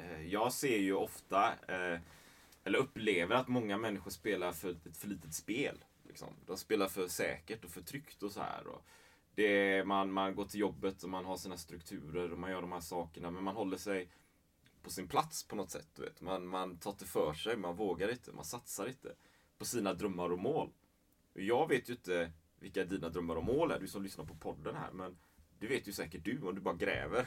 Eh, 0.00 0.26
jag 0.26 0.52
ser 0.52 0.78
ju 0.78 0.94
ofta, 0.94 1.52
eh, 1.68 2.00
eller 2.64 2.78
upplever 2.78 3.34
att 3.34 3.48
många 3.48 3.78
människor 3.78 4.10
spelar 4.10 4.52
för 4.52 4.70
ett 4.70 4.96
för 4.96 5.08
litet 5.08 5.34
spel. 5.34 5.84
Liksom. 6.08 6.28
De 6.46 6.56
spelar 6.56 6.88
för 6.88 7.08
säkert 7.08 7.64
och 7.64 7.70
för 7.70 7.82
tryggt 7.82 8.22
och 8.22 8.32
så 8.32 8.40
här. 8.40 8.66
Och 8.66 8.84
det 9.34 9.44
är, 9.44 9.84
man, 9.84 10.12
man 10.12 10.34
går 10.34 10.44
till 10.44 10.60
jobbet 10.60 11.02
och 11.02 11.10
man 11.10 11.24
har 11.24 11.36
sina 11.36 11.56
strukturer 11.56 12.32
och 12.32 12.38
man 12.38 12.50
gör 12.50 12.60
de 12.60 12.72
här 12.72 12.80
sakerna. 12.80 13.30
Men 13.30 13.44
man 13.44 13.56
håller 13.56 13.76
sig 13.76 14.08
på 14.82 14.90
sin 14.90 15.08
plats 15.08 15.48
på 15.48 15.56
något 15.56 15.70
sätt. 15.70 15.88
Du 15.94 16.02
vet. 16.02 16.20
Man, 16.20 16.46
man 16.46 16.78
tar 16.78 16.90
inte 16.90 17.06
för 17.06 17.34
sig, 17.34 17.56
man 17.56 17.76
vågar 17.76 18.08
inte, 18.08 18.32
man 18.32 18.44
satsar 18.44 18.86
inte 18.86 19.14
på 19.58 19.64
sina 19.64 19.94
drömmar 19.94 20.32
och 20.32 20.38
mål. 20.38 20.70
Jag 21.38 21.68
vet 21.68 21.88
ju 21.88 21.92
inte 21.92 22.32
vilka 22.58 22.84
dina 22.84 23.08
drömmar 23.08 23.36
och 23.36 23.44
mål 23.44 23.70
är, 23.70 23.80
du 23.80 23.88
som 23.88 24.02
lyssnar 24.02 24.24
på 24.24 24.34
podden 24.34 24.76
här. 24.76 24.92
Men 24.92 25.18
det 25.58 25.66
vet 25.66 25.88
ju 25.88 25.92
säkert 25.92 26.24
du 26.24 26.42
om 26.42 26.54
du 26.54 26.60
bara 26.60 26.74
gräver. 26.74 27.26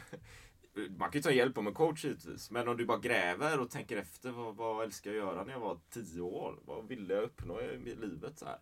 Man 0.74 1.12
kan 1.12 1.20
ju 1.20 1.22
ta 1.22 1.32
hjälp 1.32 1.58
av 1.58 1.68
en 1.68 1.74
coach 1.74 2.06
givetvis. 2.06 2.52
Men 2.52 2.68
om 2.68 2.78
du 2.78 2.86
bara 2.86 3.00
gräver 3.00 3.60
och 3.60 3.70
tänker 3.70 3.98
efter. 3.98 4.32
Vad, 4.32 4.56
vad 4.56 4.84
älskar 4.84 5.12
jag 5.12 5.18
göra 5.18 5.44
när 5.44 5.54
jag 5.54 5.60
var 5.60 5.80
tio 5.90 6.22
år? 6.22 6.60
Vad 6.66 6.88
ville 6.88 7.14
jag 7.14 7.24
uppnå 7.24 7.62
i 7.62 7.96
livet? 7.96 8.40
Så 8.40 8.46
här. 8.46 8.60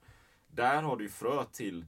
Där 0.48 0.82
har 0.82 0.98
du 0.98 1.04
ju 1.04 1.10
frö 1.10 1.46
till 1.46 1.86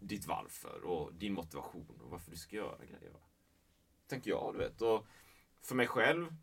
ditt 0.00 0.26
varför 0.26 0.84
och 0.84 1.14
din 1.14 1.32
motivation 1.32 2.00
och 2.04 2.10
varför 2.10 2.30
du 2.30 2.36
ska 2.36 2.56
göra 2.56 2.84
grejer. 2.84 3.12
Va? 3.12 3.20
Tänker 4.06 4.30
jag, 4.30 4.54
du 4.54 4.58
vet. 4.58 4.82
Och 4.82 5.06
för 5.62 5.74
mig 5.74 5.86
själv. 5.86 6.34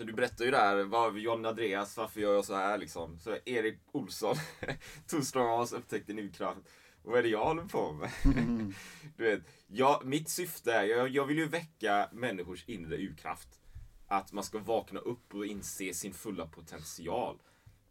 Så 0.00 0.06
du 0.06 0.12
berättar 0.12 0.44
ju 0.44 0.50
där, 0.50 0.84
vad 0.84 1.18
John 1.18 1.46
Andreas, 1.46 1.96
varför 1.96 2.20
gör 2.20 2.34
jag 2.34 2.44
så 2.44 2.54
här 2.54 2.78
liksom? 2.78 3.18
Så 3.18 3.36
Erik 3.44 3.78
Olsson, 3.92 4.36
Two 5.06 5.20
Strong 5.20 5.66
upptäckte 5.74 6.28
kraft. 6.28 6.60
Vad 7.02 7.18
är 7.18 7.22
det 7.22 7.28
jag 7.28 7.44
håller 7.44 7.64
på 7.64 7.92
med? 7.92 8.10
du 9.16 9.24
vet, 9.24 9.40
jag, 9.66 10.04
mitt 10.04 10.28
syfte 10.28 10.72
är, 10.72 10.84
jag, 10.84 11.08
jag 11.08 11.24
vill 11.24 11.38
ju 11.38 11.48
väcka 11.48 12.08
människors 12.12 12.64
inre 12.68 12.96
urkraft. 12.96 13.48
Att 14.08 14.32
man 14.32 14.44
ska 14.44 14.58
vakna 14.58 15.00
upp 15.00 15.34
och 15.34 15.46
inse 15.46 15.94
sin 15.94 16.14
fulla 16.14 16.46
potential. 16.46 17.38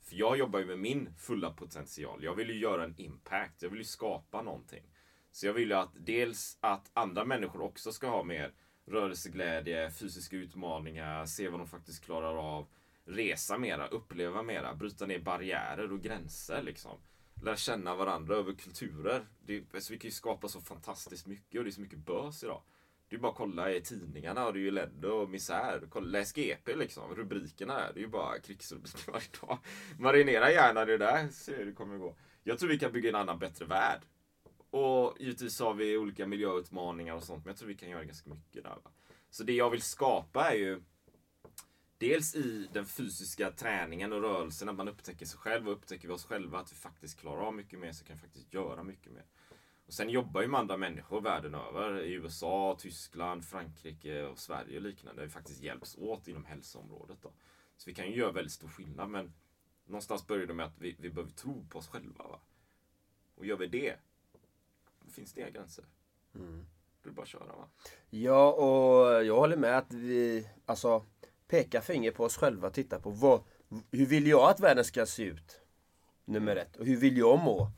För 0.01 0.15
jag 0.15 0.37
jobbar 0.37 0.59
ju 0.59 0.65
med 0.65 0.79
min 0.79 1.13
fulla 1.17 1.51
potential. 1.51 2.23
Jag 2.23 2.35
vill 2.35 2.49
ju 2.49 2.59
göra 2.59 2.83
en 2.83 2.95
impact. 2.97 3.61
Jag 3.61 3.69
vill 3.69 3.79
ju 3.79 3.85
skapa 3.85 4.41
någonting. 4.41 4.83
Så 5.31 5.45
jag 5.45 5.53
vill 5.53 5.69
ju 5.69 5.75
att 5.75 5.93
dels 6.05 6.57
att 6.61 6.91
andra 6.93 7.25
människor 7.25 7.61
också 7.61 7.91
ska 7.91 8.07
ha 8.09 8.23
mer 8.23 8.53
rörelseglädje, 8.89 9.91
fysiska 9.91 10.35
utmaningar, 10.35 11.25
se 11.25 11.49
vad 11.49 11.59
de 11.59 11.67
faktiskt 11.67 12.05
klarar 12.05 12.57
av. 12.57 12.67
Resa 13.05 13.57
mera, 13.57 13.87
uppleva 13.87 14.43
mera, 14.43 14.75
bryta 14.75 15.05
ner 15.05 15.19
barriärer 15.19 15.91
och 15.91 16.01
gränser 16.01 16.61
liksom. 16.61 16.97
Lära 17.43 17.55
känna 17.55 17.95
varandra 17.95 18.35
över 18.35 18.53
kulturer. 18.53 19.25
Det, 19.45 19.63
alltså, 19.73 19.93
vi 19.93 19.99
kan 19.99 20.07
ju 20.07 20.11
skapa 20.11 20.47
så 20.47 20.61
fantastiskt 20.61 21.27
mycket 21.27 21.57
och 21.57 21.63
det 21.63 21.69
är 21.69 21.71
så 21.71 21.81
mycket 21.81 21.99
bös 21.99 22.43
idag. 22.43 22.61
Det 23.09 23.15
är 23.15 23.19
bara 23.19 23.31
att 23.31 23.37
kolla 23.37 23.71
i 23.71 23.81
tidningarna 23.81 24.47
och 24.47 24.53
det 24.53 24.59
är 24.59 24.61
ju 24.61 24.67
elände 24.67 25.07
och 25.07 25.29
misär. 25.29 26.01
Läs 26.01 26.33
GP 26.33 26.75
liksom. 26.75 27.15
Rubrikerna 27.15 27.79
är 27.79 27.93
det 27.93 27.99
är 27.99 28.01
ju 28.01 28.07
bara 28.07 28.39
krigsrubriker 28.39 28.99
varje 29.11 29.27
dag. 29.41 29.57
Marinera 29.99 30.51
gärna 30.51 30.85
det 30.85 30.97
där, 30.97 31.27
se 31.31 31.55
hur 31.55 31.65
det 31.65 31.71
kommer 31.71 31.97
gå. 31.97 32.15
Jag 32.43 32.59
tror 32.59 32.69
vi 32.69 32.79
kan 32.79 32.91
bygga 32.91 33.09
en 33.09 33.15
annan 33.15 33.39
bättre 33.39 33.65
värld. 33.65 34.01
Och 34.69 35.17
givetvis 35.19 35.59
har 35.59 35.73
vi 35.73 35.97
olika 35.97 36.27
miljöutmaningar 36.27 37.15
och 37.15 37.23
sånt, 37.23 37.45
men 37.45 37.51
jag 37.51 37.57
tror 37.57 37.67
vi 37.67 37.75
kan 37.75 37.89
göra 37.89 38.03
ganska 38.03 38.29
mycket 38.29 38.63
där. 38.63 38.77
Va? 38.83 38.91
Så 39.29 39.43
det 39.43 39.53
jag 39.53 39.69
vill 39.69 39.81
skapa 39.81 40.51
är 40.51 40.55
ju 40.55 40.81
Dels 41.99 42.35
i 42.35 42.69
den 42.73 42.85
fysiska 42.85 43.51
träningen 43.51 44.13
och 44.13 44.21
rörelsen, 44.21 44.69
att 44.69 44.75
man 44.75 44.87
upptäcker 44.87 45.25
sig 45.25 45.39
själv 45.39 45.67
och 45.67 45.73
upptäcker 45.73 46.07
vi 46.07 46.13
oss 46.13 46.25
själva 46.25 46.59
att 46.59 46.71
vi 46.71 46.75
faktiskt 46.75 47.19
klarar 47.19 47.41
av 47.41 47.53
mycket 47.53 47.79
mer, 47.79 47.91
så 47.91 48.05
kan 48.05 48.15
vi 48.15 48.21
faktiskt 48.21 48.53
göra 48.53 48.83
mycket 48.83 49.11
mer. 49.11 49.25
Och 49.85 49.93
sen 49.93 50.09
jobbar 50.09 50.41
ju 50.41 50.47
med 50.47 50.59
andra 50.59 50.77
människor 50.77 51.21
världen 51.21 51.55
över. 51.55 52.01
I 52.01 52.13
USA, 52.13 52.77
Tyskland, 52.79 53.45
Frankrike 53.45 54.23
och 54.23 54.39
Sverige 54.39 54.77
och 54.77 54.83
liknande. 54.83 55.21
Där 55.21 55.25
vi 55.25 55.31
faktiskt 55.31 55.63
hjälps 55.63 55.97
åt 55.97 56.27
inom 56.27 56.45
hälsoområdet. 56.45 57.17
Då. 57.21 57.31
Så 57.77 57.89
vi 57.89 57.93
kan 57.93 58.07
ju 58.11 58.15
göra 58.15 58.31
väldigt 58.31 58.53
stor 58.53 58.67
skillnad. 58.67 59.09
Men 59.09 59.33
någonstans 59.85 60.27
börjar 60.27 60.45
det 60.45 60.53
med 60.53 60.65
att 60.65 60.79
vi, 60.79 60.95
vi 60.99 61.09
behöver 61.09 61.31
tro 61.31 61.65
på 61.69 61.79
oss 61.79 61.87
själva. 61.87 62.27
Va? 62.27 62.39
Och 63.35 63.45
gör 63.45 63.57
vi 63.57 63.67
det, 63.67 63.95
finns 65.09 65.33
det 65.33 65.41
inga 65.41 65.49
gränser. 65.49 65.85
Mm. 66.35 66.65
Det 67.03 67.11
bara 67.11 67.25
köra 67.25 67.45
va. 67.45 67.67
Ja, 68.09 68.51
och 68.53 69.25
jag 69.25 69.35
håller 69.35 69.57
med 69.57 69.77
att 69.77 69.93
vi, 69.93 70.49
alltså, 70.65 71.05
peka 71.47 71.81
finger 71.81 72.11
på 72.11 72.23
oss 72.23 72.37
själva, 72.37 72.69
titta 72.69 72.99
på 72.99 73.09
vad, 73.09 73.43
hur 73.91 74.05
vill 74.05 74.27
jag 74.27 74.49
att 74.49 74.59
världen 74.59 74.85
ska 74.85 75.05
se 75.05 75.23
ut? 75.23 75.61
Nummer 76.25 76.55
ett. 76.55 76.75
Och 76.75 76.85
hur 76.85 76.97
vill 76.97 77.17
jag 77.17 77.39
må? 77.39 77.71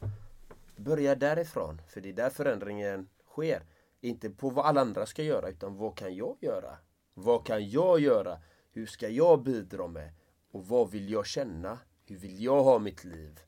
Börja 0.75 1.15
därifrån, 1.15 1.81
för 1.87 2.01
det 2.01 2.09
är 2.09 2.13
där 2.13 2.29
förändringen 2.29 3.09
sker. 3.27 3.63
Inte 4.01 4.29
på 4.29 4.49
vad 4.49 4.65
alla 4.65 4.81
andra 4.81 5.05
ska 5.05 5.23
göra 5.23 5.49
utan 5.49 5.77
vad 5.77 5.97
kan 5.97 6.15
jag 6.15 6.37
göra? 6.41 6.77
Vad 7.13 7.45
kan 7.45 7.69
jag 7.69 7.99
göra? 7.99 8.39
Hur 8.71 8.85
ska 8.85 9.09
jag 9.09 9.43
bidra 9.43 9.87
med? 9.87 10.13
Och 10.51 10.67
vad 10.67 10.91
vill 10.91 11.09
jag 11.09 11.25
känna? 11.25 11.79
Hur 12.05 12.17
vill 12.17 12.43
jag 12.43 12.63
ha 12.63 12.79
mitt 12.79 13.03
liv? 13.03 13.39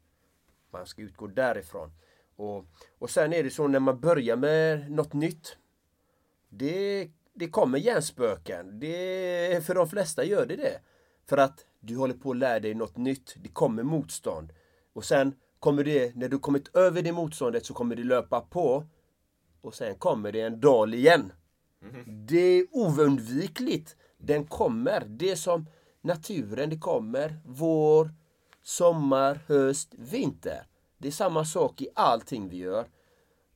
Man 0.72 0.86
ska 0.86 1.02
utgå 1.02 1.28
därifrån. 1.28 1.92
Och, 2.36 2.66
och 3.00 3.10
sen 3.10 3.34
är 3.34 3.44
det 3.44 3.50
så 3.50 3.68
när 3.68 3.80
man 3.80 4.00
börjar 4.00 4.36
med 4.36 4.92
något 4.92 5.14
nytt. 5.14 5.58
Det, 6.50 7.10
det 7.34 7.48
kommer 7.50 7.80
hjärnspöken. 7.80 8.80
Det, 8.80 9.66
för 9.66 9.76
de 9.76 9.90
flesta 9.90 10.24
gör 10.24 10.46
det 10.46 10.56
det. 10.56 10.80
För 11.30 11.38
att 11.38 11.66
du 11.80 11.98
håller 11.98 12.14
på 12.14 12.32
att 12.32 12.38
lära 12.38 12.60
dig 12.60 12.74
något 12.74 12.98
nytt. 12.98 13.36
Det 13.44 13.50
kommer 13.50 13.84
motstånd. 13.84 14.54
Och 14.94 15.06
sen 15.06 15.36
kommer 15.60 15.84
det, 15.84 16.16
när 16.16 16.30
du 16.30 16.40
kommit 16.40 16.76
över 16.76 17.02
det 17.02 17.12
motståndet 17.12 17.66
så 17.66 17.74
kommer 17.74 17.96
det 17.96 18.04
löpa 18.04 18.42
på. 18.42 18.84
Och 19.62 19.76
sen 19.76 19.96
kommer 19.96 20.32
det 20.32 20.42
en 20.42 20.60
dal 20.60 20.94
igen. 20.94 21.34
Det 22.06 22.38
är 22.38 22.68
oundvikligt. 22.72 23.96
Den 24.18 24.46
kommer. 24.46 25.04
Det 25.08 25.32
är 25.32 25.36
som 25.36 25.66
naturen, 26.02 26.70
det 26.70 26.78
kommer. 26.78 27.40
Vår, 27.46 28.12
sommar, 28.62 29.40
höst, 29.48 29.94
vinter. 29.98 30.68
Det 31.04 31.10
är 31.10 31.12
samma 31.12 31.46
sak 31.46 31.82
i 31.82 31.90
allting 31.94 32.50
vi 32.50 32.58
gör. 32.58 32.86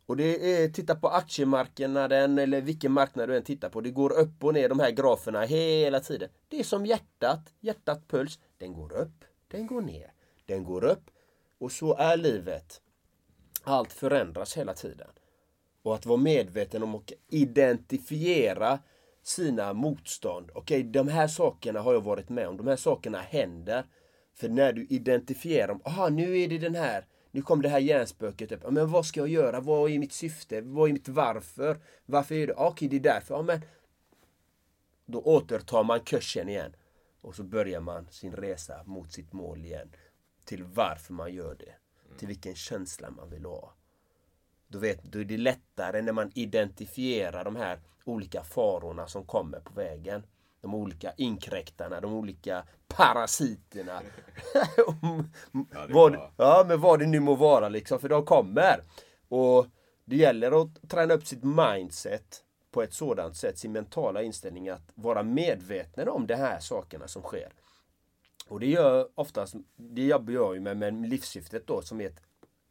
Och 0.05 0.17
det 0.17 0.63
är, 0.63 0.69
titta 0.69 0.95
på 0.95 1.07
aktiemarknaden 1.07 2.37
eller 2.37 2.61
vilken 2.61 2.91
marknad 2.91 3.29
du 3.29 3.37
än 3.37 3.43
tittar 3.43 3.69
på. 3.69 3.81
Det 3.81 3.91
går 3.91 4.13
upp 4.19 4.43
och 4.43 4.53
ner 4.53 4.69
de 4.69 4.79
här 4.79 4.91
graferna 4.91 5.41
hela 5.41 5.99
tiden. 5.99 6.29
Det 6.47 6.59
är 6.59 6.63
som 6.63 6.85
hjärtat, 6.85 7.53
hjärtat 7.59 8.07
puls. 8.07 8.39
Den 8.57 8.73
går 8.73 8.93
upp, 8.93 9.25
den 9.47 9.67
går 9.67 9.81
ner, 9.81 10.13
den 10.45 10.63
går 10.63 10.83
upp. 10.83 11.09
Och 11.57 11.71
så 11.71 11.95
är 11.97 12.17
livet. 12.17 12.81
Allt 13.63 13.93
förändras 13.93 14.57
hela 14.57 14.73
tiden. 14.73 15.09
Och 15.83 15.95
att 15.95 16.05
vara 16.05 16.17
medveten 16.17 16.83
om 16.83 16.95
och 16.95 17.13
identifiera 17.27 18.79
sina 19.23 19.73
motstånd. 19.73 20.51
Okej, 20.53 20.79
okay, 20.79 20.91
de 20.91 21.07
här 21.07 21.27
sakerna 21.27 21.79
har 21.79 21.93
jag 21.93 22.01
varit 22.01 22.29
med 22.29 22.47
om. 22.47 22.57
De 22.57 22.67
här 22.67 22.75
sakerna 22.75 23.21
händer. 23.21 23.85
För 24.33 24.49
när 24.49 24.73
du 24.73 24.87
identifierar 24.89 25.67
dem. 25.67 25.81
Aha, 25.85 26.09
nu 26.09 26.39
är 26.39 26.47
det 26.47 26.57
den 26.57 26.75
här. 26.75 27.05
Nu 27.31 27.41
kom 27.41 27.61
det 27.61 27.69
här 27.69 27.79
hjärnspöket 27.79 28.51
upp. 28.51 28.71
Men 28.71 28.91
vad 28.91 29.05
ska 29.05 29.19
jag 29.19 29.29
göra? 29.29 29.59
Vad 29.59 29.91
är 29.91 29.99
mitt 29.99 30.13
syfte? 30.13 30.61
Vad 30.61 30.89
är 30.89 30.93
mitt 30.93 31.07
varför? 31.07 31.79
Varför 32.05 32.35
är 32.35 32.47
det? 32.47 32.53
Okej, 32.53 32.87
det 32.87 32.95
är 32.95 32.99
därför. 32.99 33.35
Ja, 33.35 33.41
men 33.41 33.61
då 35.05 35.21
återtar 35.21 35.83
man 35.83 35.99
kursen 35.99 36.49
igen. 36.49 36.75
Och 37.21 37.35
så 37.35 37.43
börjar 37.43 37.81
man 37.81 38.07
sin 38.11 38.31
resa 38.31 38.83
mot 38.85 39.13
sitt 39.13 39.33
mål 39.33 39.65
igen. 39.65 39.91
Till 40.45 40.63
varför 40.63 41.13
man 41.13 41.33
gör 41.33 41.55
det. 41.55 41.73
Till 42.17 42.27
vilken 42.27 42.55
känsla 42.55 43.11
man 43.11 43.29
vill 43.29 43.45
ha. 43.45 43.73
Då, 44.67 44.79
vet, 44.79 45.03
då 45.03 45.19
är 45.19 45.25
det 45.25 45.37
lättare 45.37 46.01
när 46.01 46.13
man 46.13 46.31
identifierar 46.35 47.45
de 47.45 47.55
här 47.55 47.79
olika 48.03 48.43
farorna 48.43 49.07
som 49.07 49.25
kommer 49.25 49.59
på 49.59 49.73
vägen. 49.73 50.23
De 50.61 50.75
olika 50.75 51.13
inkräktarna, 51.17 52.01
de 52.01 52.13
olika 52.13 52.63
parasiterna. 52.87 54.01
ja, 55.71 55.87
vad, 55.89 56.17
ja, 56.37 56.65
men 56.67 56.81
vad 56.81 56.99
det 56.99 57.05
nu 57.05 57.19
må 57.19 57.35
vara 57.35 57.69
liksom, 57.69 57.99
för 57.99 58.09
de 58.09 58.25
kommer. 58.25 58.81
Och 59.27 59.67
det 60.05 60.15
gäller 60.15 60.61
att 60.61 60.89
träna 60.89 61.13
upp 61.13 61.27
sitt 61.27 61.43
mindset 61.43 62.43
på 62.71 62.81
ett 62.81 62.93
sådant 62.93 63.35
sätt, 63.35 63.57
sin 63.57 63.71
mentala 63.71 64.21
inställning 64.21 64.69
att 64.69 64.91
vara 64.95 65.23
medveten 65.23 66.09
om 66.09 66.27
de 66.27 66.35
här 66.35 66.59
sakerna 66.59 67.07
som 67.07 67.21
sker. 67.21 67.53
Och 68.47 68.59
det 68.59 68.67
gör 68.67 69.09
oftast, 69.15 69.55
det 69.75 70.05
jobbar 70.05 70.33
jag 70.33 70.55
ju 70.55 70.61
med, 70.61 70.77
med 70.77 71.09
livssyftet 71.09 71.67
då 71.67 71.81
som 71.81 72.01
är 72.01 72.07
ett 72.07 72.21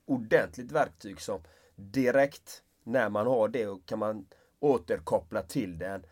ordentligt 0.06 0.72
verktyg 0.72 1.20
som 1.20 1.40
direkt 1.76 2.62
när 2.84 3.08
man 3.08 3.26
har 3.26 3.48
det 3.48 3.66
och 3.66 3.86
kan 3.86 3.98
man 3.98 4.26
återkoppla 4.60 5.42
till 5.42 5.78
den. 5.78 6.06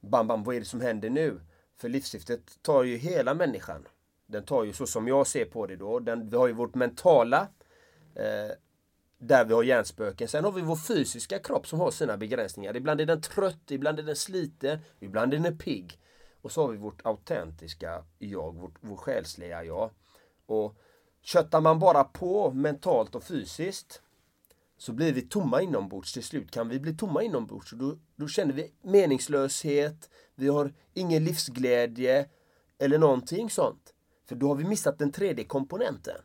Bam, 0.00 0.26
bam, 0.26 0.44
vad 0.44 0.56
är 0.56 0.60
det 0.60 0.66
som 0.66 0.80
händer 0.80 1.10
nu? 1.10 1.40
För 1.76 1.88
livssyftet 1.88 2.62
tar 2.62 2.82
ju 2.82 2.96
hela 2.96 3.34
människan. 3.34 3.88
Den 4.26 4.44
tar 4.44 4.64
ju 4.64 4.72
så 4.72 4.86
som 4.86 5.08
jag 5.08 5.26
ser 5.26 5.44
på 5.44 5.66
det 5.66 5.76
då. 5.76 5.98
Den, 5.98 6.30
vi 6.30 6.36
har 6.36 6.46
ju 6.46 6.52
vårt 6.52 6.74
mentala 6.74 7.48
eh, 8.14 8.56
där 9.18 9.44
vi 9.44 9.54
har 9.54 9.62
hjärnspöken. 9.62 10.28
Sen 10.28 10.44
har 10.44 10.52
vi 10.52 10.60
vår 10.60 10.76
fysiska 10.76 11.38
kropp 11.38 11.66
som 11.66 11.80
har 11.80 11.90
sina 11.90 12.16
begränsningar. 12.16 12.76
Ibland 12.76 13.00
är 13.00 13.06
den 13.06 13.20
trött, 13.20 13.70
ibland 13.70 13.98
är 13.98 14.02
den 14.02 14.16
sliten, 14.16 14.78
ibland 15.00 15.34
är 15.34 15.38
den 15.38 15.58
pigg. 15.58 15.98
Och 16.42 16.52
så 16.52 16.62
har 16.62 16.68
vi 16.68 16.76
vårt 16.76 17.06
autentiska 17.06 18.04
jag, 18.18 18.54
vårt, 18.54 18.74
vårt 18.80 19.00
själsliga 19.00 19.64
jag. 19.64 19.90
Och 20.46 20.76
köttar 21.22 21.60
man 21.60 21.78
bara 21.78 22.04
på 22.04 22.50
mentalt 22.50 23.14
och 23.14 23.24
fysiskt 23.24 24.02
så 24.78 24.92
blir 24.92 25.12
vi 25.12 25.22
tomma 25.22 25.62
inombords. 25.62 26.12
Till 26.12 26.24
slut 26.24 26.50
kan 26.50 26.68
vi 26.68 26.80
bli 26.80 26.94
tomma 26.94 27.22
inombords. 27.22 27.70
Då, 27.70 27.98
då 28.16 28.28
känner 28.28 28.54
vi 28.54 28.72
meningslöshet, 28.82 30.10
vi 30.34 30.48
har 30.48 30.72
ingen 30.94 31.24
livsglädje 31.24 32.28
eller 32.78 32.98
någonting 32.98 33.50
sånt. 33.50 33.94
För 34.26 34.36
då 34.36 34.48
har 34.48 34.54
vi 34.54 34.64
missat 34.64 34.98
den 34.98 35.12
tredje 35.12 35.44
komponenten. 35.44 36.16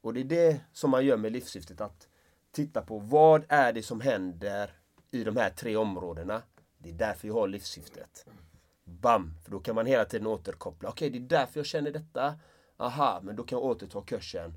Och 0.00 0.14
det 0.14 0.20
är 0.20 0.24
det 0.24 0.60
som 0.72 0.90
man 0.90 1.04
gör 1.04 1.16
med 1.16 1.32
livssyftet. 1.32 1.80
Att 1.80 2.08
titta 2.52 2.82
på 2.82 2.98
vad 2.98 3.44
är 3.48 3.72
det 3.72 3.82
som 3.82 4.00
händer 4.00 4.70
i 5.10 5.24
de 5.24 5.36
här 5.36 5.50
tre 5.50 5.76
områdena. 5.76 6.42
Det 6.78 6.88
är 6.88 6.94
därför 6.94 7.28
jag 7.28 7.34
har 7.34 7.48
livssyftet. 7.48 8.26
Bam! 8.84 9.34
För 9.44 9.50
då 9.50 9.60
kan 9.60 9.74
man 9.74 9.86
hela 9.86 10.04
tiden 10.04 10.26
återkoppla. 10.26 10.88
Okej, 10.88 11.08
okay, 11.08 11.20
det 11.20 11.26
är 11.26 11.38
därför 11.38 11.60
jag 11.60 11.66
känner 11.66 11.90
detta. 11.90 12.34
Aha, 12.76 13.20
men 13.22 13.36
då 13.36 13.42
kan 13.42 13.58
jag 13.58 13.64
återta 13.64 14.02
kursen 14.02 14.54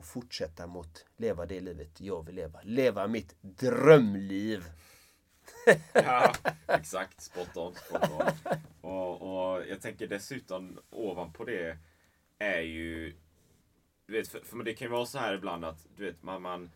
och 0.00 0.06
fortsätta 0.06 0.66
mot 0.66 1.04
leva 1.16 1.46
det 1.46 1.60
livet 1.60 2.00
jag 2.00 2.26
vill 2.26 2.34
leva. 2.34 2.60
Leva 2.62 3.06
mitt 3.06 3.36
drömliv. 3.42 4.64
ja, 5.92 6.34
exakt. 6.68 7.20
Spot 7.20 7.56
on. 7.56 7.74
Spot 7.74 8.10
on. 8.10 8.56
Och, 8.80 9.22
och 9.22 9.66
jag 9.66 9.80
tänker 9.80 10.06
dessutom 10.06 10.78
ovanpå 10.90 11.44
det 11.44 11.78
är 12.38 12.60
ju... 12.60 13.14
Du 14.06 14.12
vet, 14.12 14.28
för, 14.28 14.40
för 14.40 14.56
det 14.56 14.74
kan 14.74 14.86
ju 14.86 14.92
vara 14.92 15.06
så 15.06 15.18
här 15.18 15.34
ibland 15.34 15.64
att 15.64 15.86
du 15.96 16.04
vet, 16.04 16.22
man, 16.22 16.42
man, 16.42 16.70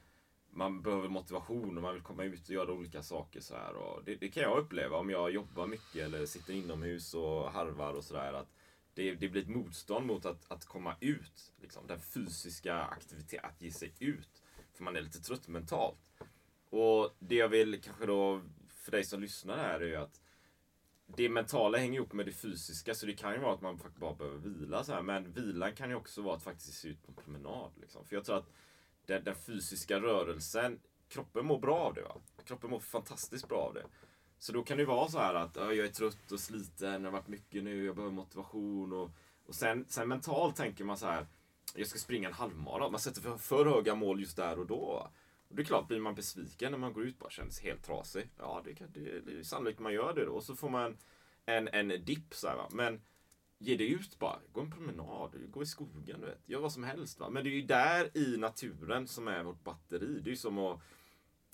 man 0.50 0.82
behöver 0.82 1.08
motivation 1.08 1.76
och 1.76 1.82
man 1.82 1.94
vill 1.94 2.02
komma 2.02 2.24
ut 2.24 2.48
och 2.48 2.54
göra 2.54 2.72
olika 2.72 3.02
saker. 3.02 3.40
Så 3.40 3.54
här. 3.54 3.74
Och 3.74 4.04
det, 4.04 4.14
det 4.14 4.28
kan 4.28 4.42
jag 4.42 4.58
uppleva 4.58 4.96
om 4.96 5.10
jag 5.10 5.30
jobbar 5.30 5.66
mycket 5.66 6.02
eller 6.02 6.26
sitter 6.26 6.52
inomhus 6.52 7.14
och 7.14 7.52
harvar 7.52 7.94
och 7.94 8.04
sådär 8.04 8.44
det, 8.94 9.14
det 9.14 9.28
blir 9.28 9.42
ett 9.42 9.48
motstånd 9.48 10.06
mot 10.06 10.26
att, 10.26 10.52
att 10.52 10.64
komma 10.64 10.96
ut. 11.00 11.52
Liksom, 11.60 11.86
den 11.86 12.00
fysiska 12.00 12.82
aktiviteten, 12.82 13.50
att 13.50 13.62
ge 13.62 13.70
sig 13.70 13.94
ut. 13.98 14.42
För 14.74 14.84
man 14.84 14.96
är 14.96 15.00
lite 15.00 15.20
trött 15.20 15.48
mentalt. 15.48 16.12
Och 16.70 17.16
det 17.18 17.34
jag 17.34 17.48
vill 17.48 17.80
kanske 17.82 18.06
då, 18.06 18.40
för 18.68 18.90
dig 18.92 19.04
som 19.04 19.20
lyssnar 19.20 19.56
här, 19.56 19.80
är 19.80 19.86
ju 19.86 19.96
att 19.96 20.20
det 21.06 21.28
mentala 21.28 21.78
hänger 21.78 21.94
ihop 21.94 22.12
med 22.12 22.26
det 22.26 22.32
fysiska, 22.32 22.94
så 22.94 23.06
det 23.06 23.12
kan 23.12 23.32
ju 23.32 23.38
vara 23.38 23.54
att 23.54 23.60
man 23.60 23.78
faktiskt 23.78 24.00
bara 24.00 24.14
behöver 24.14 24.38
vila. 24.38 24.84
Så 24.84 24.92
här. 24.92 25.02
Men 25.02 25.32
vilan 25.32 25.74
kan 25.74 25.90
ju 25.90 25.96
också 25.96 26.22
vara 26.22 26.36
att 26.36 26.42
faktiskt 26.42 26.74
se 26.74 26.88
ut 26.88 27.02
på 27.02 27.12
en 27.12 27.24
promenad. 27.24 27.72
Liksom. 27.80 28.04
För 28.04 28.16
jag 28.16 28.24
tror 28.24 28.36
att 28.36 28.50
den, 29.06 29.24
den, 29.24 29.34
fysiska 29.34 30.00
rörelsen, 30.00 30.80
kroppen 31.08 31.46
mår 31.46 31.58
bra 31.58 31.78
av 31.78 31.94
det. 31.94 32.02
Va? 32.02 32.16
Kroppen 32.44 32.70
mår 32.70 32.80
fantastiskt 32.80 33.48
bra 33.48 33.58
av 33.58 33.74
det. 33.74 33.84
Så 34.44 34.52
då 34.52 34.62
kan 34.62 34.78
det 34.78 34.84
vara 34.84 35.08
så 35.08 35.18
här 35.18 35.34
att 35.34 35.56
jag 35.56 35.78
är 35.78 35.88
trött 35.88 36.32
och 36.32 36.40
sliten, 36.40 37.02
det 37.02 37.08
har 37.08 37.12
varit 37.12 37.28
mycket 37.28 37.64
nu, 37.64 37.84
jag 37.84 37.96
behöver 37.96 38.14
motivation. 38.14 38.92
Och, 38.92 39.10
och 39.46 39.54
sen, 39.54 39.84
sen 39.88 40.08
mentalt 40.08 40.56
tänker 40.56 40.84
man 40.84 40.96
så 40.96 41.06
här, 41.06 41.26
jag 41.74 41.86
ska 41.86 41.98
springa 41.98 42.28
en 42.28 42.34
halvmara. 42.34 42.90
Man 42.90 43.00
sätter 43.00 43.20
för, 43.20 43.36
för 43.36 43.66
höga 43.66 43.94
mål 43.94 44.20
just 44.20 44.36
där 44.36 44.58
och 44.58 44.66
då. 44.66 45.10
Och 45.48 45.56
det 45.56 45.62
är 45.62 45.66
klart, 45.66 45.88
blir 45.88 46.00
man 46.00 46.14
besviken 46.14 46.70
när 46.72 46.78
man 46.78 46.92
går 46.92 47.04
ut 47.04 47.18
bara 47.18 47.30
känns 47.30 47.60
helt 47.60 47.82
trasig. 47.82 48.28
Ja, 48.38 48.62
det, 48.64 48.74
kan, 48.74 48.88
det, 48.92 49.20
det 49.20 49.38
är 49.38 49.42
sannolikt 49.42 49.80
man 49.80 49.92
gör 49.92 50.14
det 50.14 50.24
då. 50.24 50.32
Och 50.32 50.44
så 50.44 50.56
får 50.56 50.68
man 50.68 50.96
en, 51.46 51.68
en 51.68 51.88
dipp 51.88 52.34
så 52.34 52.48
här, 52.48 52.56
va. 52.56 52.68
Men 52.72 53.02
ge 53.58 53.76
det 53.76 53.86
ut 53.86 54.18
bara. 54.18 54.38
Gå 54.52 54.60
en 54.60 54.70
promenad, 54.70 55.50
gå 55.50 55.62
i 55.62 55.66
skogen, 55.66 56.20
du 56.20 56.26
vet. 56.26 56.48
Gör 56.48 56.60
vad 56.60 56.72
som 56.72 56.84
helst. 56.84 57.20
Va? 57.20 57.30
Men 57.30 57.44
det 57.44 57.50
är 57.50 57.54
ju 57.54 57.62
där 57.62 58.16
i 58.16 58.36
naturen 58.36 59.08
som 59.08 59.28
är 59.28 59.42
vårt 59.42 59.64
batteri. 59.64 60.20
Det 60.20 60.28
är 60.28 60.32
ju 60.32 60.36
som 60.36 60.58
att 60.58 60.80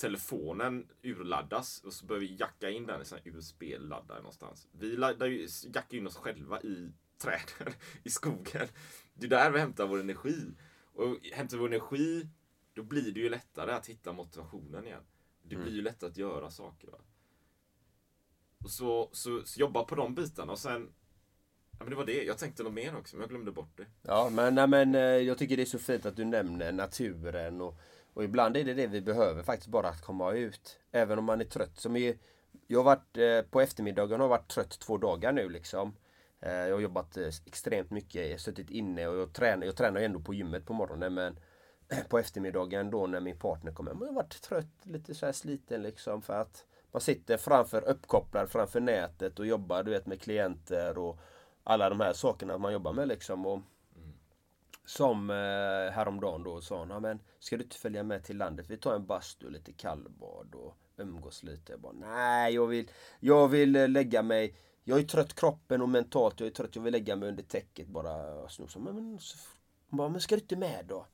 telefonen 0.00 0.86
urladdas 1.02 1.84
och 1.84 1.92
så 1.92 2.06
börjar 2.06 2.20
vi 2.20 2.36
jacka 2.36 2.70
in 2.70 2.86
den 2.86 3.02
i 3.02 3.04
en 3.24 3.36
USB-laddare 3.36 4.18
någonstans. 4.18 4.68
Vi 4.72 4.96
laddar 4.96 5.26
ju, 5.26 5.48
jackar 5.74 5.98
in 5.98 6.06
oss 6.06 6.16
själva 6.16 6.60
i 6.60 6.92
träden, 7.18 7.74
i 8.02 8.10
skogen. 8.10 8.68
Det 9.14 9.26
är 9.26 9.30
där 9.30 9.50
vi 9.50 9.58
hämtar 9.58 9.86
vår 9.86 10.00
energi. 10.00 10.54
Och 10.92 11.16
hämtar 11.32 11.56
vi 11.56 11.60
vår 11.60 11.68
energi, 11.68 12.28
då 12.74 12.82
blir 12.82 13.12
det 13.12 13.20
ju 13.20 13.28
lättare 13.28 13.72
att 13.72 13.86
hitta 13.86 14.12
motivationen 14.12 14.86
igen. 14.86 15.02
Det 15.42 15.56
blir 15.56 15.66
ju 15.66 15.72
mm. 15.72 15.84
lättare 15.84 16.10
att 16.10 16.16
göra 16.16 16.50
saker. 16.50 16.88
Va? 16.88 16.98
Och 18.64 18.70
så, 18.70 19.10
så, 19.12 19.42
så, 19.44 19.60
jobba 19.60 19.84
på 19.84 19.94
de 19.94 20.14
bitarna 20.14 20.52
och 20.52 20.58
sen 20.58 20.92
Ja, 21.72 21.84
men 21.84 21.90
det 21.90 21.96
var 21.96 22.06
det. 22.06 22.24
Jag 22.24 22.38
tänkte 22.38 22.62
något 22.62 22.72
mer 22.72 22.96
också, 22.96 23.16
men 23.16 23.20
jag 23.20 23.30
glömde 23.30 23.52
bort 23.52 23.76
det. 23.76 23.86
Ja, 24.02 24.30
men, 24.32 24.54
nej, 24.54 24.66
men 24.66 24.94
eh, 24.94 25.00
jag 25.00 25.38
tycker 25.38 25.56
det 25.56 25.62
är 25.62 25.66
så 25.66 25.78
fint 25.78 26.06
att 26.06 26.16
du 26.16 26.24
nämner 26.24 26.72
naturen 26.72 27.60
och 27.60 27.80
och 28.14 28.24
ibland 28.24 28.56
är 28.56 28.64
det 28.64 28.74
det 28.74 28.86
vi 28.86 29.00
behöver 29.00 29.42
faktiskt 29.42 29.68
bara 29.68 29.88
att 29.88 30.02
komma 30.02 30.32
ut. 30.32 30.78
Även 30.92 31.18
om 31.18 31.24
man 31.24 31.40
är 31.40 31.44
trött. 31.44 31.78
Som 31.78 31.96
är, 31.96 32.16
jag 32.66 32.78
har 32.78 32.84
varit 32.84 33.16
eh, 33.16 33.50
på 33.50 33.60
eftermiddagen 33.60 34.20
har 34.20 34.28
varit 34.28 34.48
trött 34.48 34.78
två 34.80 34.98
dagar 34.98 35.32
nu 35.32 35.48
liksom. 35.48 35.96
Eh, 36.40 36.52
jag 36.52 36.74
har 36.74 36.80
jobbat 36.80 37.16
eh, 37.16 37.28
extremt 37.46 37.90
mycket, 37.90 38.24
jag 38.24 38.30
har 38.30 38.38
suttit 38.38 38.70
inne 38.70 39.08
och 39.08 39.16
jag 39.16 39.32
tränar, 39.32 39.66
jag 39.66 39.76
tränar 39.76 40.00
ändå 40.00 40.20
på 40.20 40.34
gymmet 40.34 40.66
på 40.66 40.72
morgonen 40.72 41.14
men 41.14 41.38
på 42.08 42.18
eftermiddagen 42.18 42.90
då 42.90 43.06
när 43.06 43.20
min 43.20 43.38
partner 43.38 43.72
kommer 43.72 43.90
hem, 43.90 44.00
jag 44.00 44.08
har 44.08 44.14
varit 44.14 44.42
trött, 44.42 44.70
lite 44.82 45.14
så 45.14 45.26
här 45.26 45.32
sliten 45.32 45.82
liksom 45.82 46.22
för 46.22 46.34
att 46.34 46.64
man 46.92 47.00
sitter 47.00 47.36
framför 47.36 47.88
uppkopplad 47.88 48.50
framför 48.50 48.80
nätet 48.80 49.38
och 49.38 49.46
jobbar 49.46 49.82
du 49.82 49.90
vet 49.90 50.06
med 50.06 50.22
klienter 50.22 50.98
och 50.98 51.18
alla 51.64 51.88
de 51.88 52.00
här 52.00 52.12
sakerna 52.12 52.58
man 52.58 52.72
jobbar 52.72 52.92
med 52.92 53.08
liksom. 53.08 53.46
Och, 53.46 53.60
som 54.90 55.30
eh, 55.30 55.92
häromdagen 55.92 56.42
då 56.42 56.60
sa 56.60 56.84
hon, 56.84 57.02
men 57.02 57.20
ska 57.38 57.56
du 57.56 57.62
inte 57.62 57.76
följa 57.76 58.02
med 58.02 58.24
till 58.24 58.36
landet? 58.36 58.66
Vi 58.68 58.76
tar 58.76 58.94
en 58.94 59.06
bastu, 59.06 59.50
lite 59.50 59.72
kallbad 59.72 60.54
och 60.54 60.76
umgås 60.96 61.42
lite. 61.42 61.72
Jag 61.72 61.80
bara, 61.80 61.92
nej, 61.92 62.54
jag 62.54 62.66
vill, 62.66 62.90
jag 63.20 63.48
vill 63.48 63.76
eh, 63.76 63.88
lägga 63.88 64.22
mig. 64.22 64.54
Jag 64.84 64.98
är 64.98 65.02
trött 65.02 65.34
kroppen 65.34 65.82
och 65.82 65.88
mentalt. 65.88 66.40
Jag 66.40 66.46
är 66.46 66.50
trött. 66.50 66.76
Jag 66.76 66.82
vill 66.82 66.92
lägga 66.92 67.16
mig 67.16 67.28
under 67.28 67.42
täcket 67.42 67.86
bara 67.86 68.48
snosa. 68.48 68.78
Men, 68.78 68.94
men, 68.94 69.18
så, 69.18 69.38
bara, 69.88 70.08
men 70.08 70.20
ska 70.20 70.34
du 70.34 70.40
inte 70.40 70.56
med 70.56 70.84
då? 70.88 71.06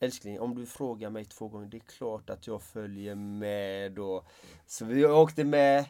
Älskling, 0.00 0.40
om 0.40 0.54
du 0.54 0.66
frågar 0.66 1.10
mig 1.10 1.24
två 1.24 1.48
gånger, 1.48 1.66
det 1.66 1.76
är 1.76 1.98
klart 1.98 2.30
att 2.30 2.46
jag 2.46 2.62
följer 2.62 3.14
med 3.14 3.92
då. 3.92 4.24
Så 4.66 4.84
vi 4.84 5.06
åkte 5.06 5.44
med 5.44 5.84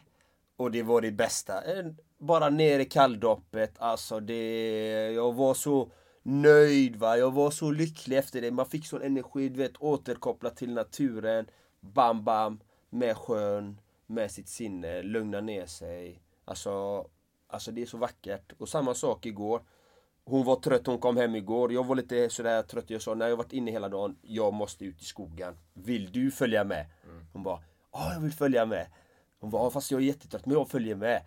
och 0.55 0.71
det 0.71 0.83
var 0.83 1.01
det 1.01 1.11
bästa. 1.11 1.63
Bara 2.17 2.49
ner 2.49 2.79
i 2.79 2.85
kalldoppet, 2.85 3.73
alltså 3.77 4.19
det... 4.19 5.11
Jag 5.11 5.33
var 5.33 5.53
så 5.53 5.91
nöjd 6.23 6.95
va, 6.95 7.17
jag 7.17 7.31
var 7.31 7.51
så 7.51 7.71
lycklig 7.71 8.17
efter 8.17 8.41
det. 8.41 8.51
Man 8.51 8.65
fick 8.65 8.85
sån 8.85 9.01
energi, 9.01 9.49
du 9.49 9.57
vet, 9.57 9.77
återkoppla 9.77 10.49
till 10.49 10.73
naturen. 10.73 11.45
Bam, 11.79 12.23
bam, 12.23 12.59
med 12.89 13.17
sjön, 13.17 13.81
med 14.07 14.31
sitt 14.31 14.47
sinne, 14.49 15.01
lugna 15.01 15.41
ner 15.41 15.65
sig. 15.65 16.21
Alltså, 16.45 17.05
alltså 17.47 17.71
det 17.71 17.81
är 17.81 17.85
så 17.85 17.97
vackert. 17.97 18.53
Och 18.57 18.69
samma 18.69 18.93
sak 18.93 19.25
igår. 19.25 19.61
Hon 20.25 20.45
var 20.45 20.55
trött, 20.55 20.87
hon 20.87 20.97
kom 20.97 21.17
hem 21.17 21.35
igår. 21.35 21.73
Jag 21.73 21.85
var 21.85 21.95
lite 21.95 22.29
sådär 22.29 22.61
trött. 22.61 22.89
Jag 22.89 23.01
sa, 23.01 23.13
när 23.15 23.27
jag 23.27 23.37
varit 23.37 23.53
inne 23.53 23.71
hela 23.71 23.89
dagen, 23.89 24.17
jag 24.21 24.53
måste 24.53 24.85
ut 24.85 25.01
i 25.01 25.05
skogen. 25.05 25.57
Vill 25.73 26.11
du 26.11 26.31
följa 26.31 26.63
med? 26.63 26.85
Hon 27.33 27.43
bara, 27.43 27.59
ja 27.91 28.13
jag 28.13 28.19
vill 28.21 28.31
följa 28.33 28.65
med. 28.65 28.87
Hon 29.39 29.49
bara, 29.49 29.63
"Ja, 29.63 29.69
fast 29.69 29.91
jag 29.91 30.01
är 30.01 30.05
jättetrött, 30.05 30.45
men 30.45 30.53
jag 30.55 30.69
följer 30.69 30.95
med. 30.95 31.21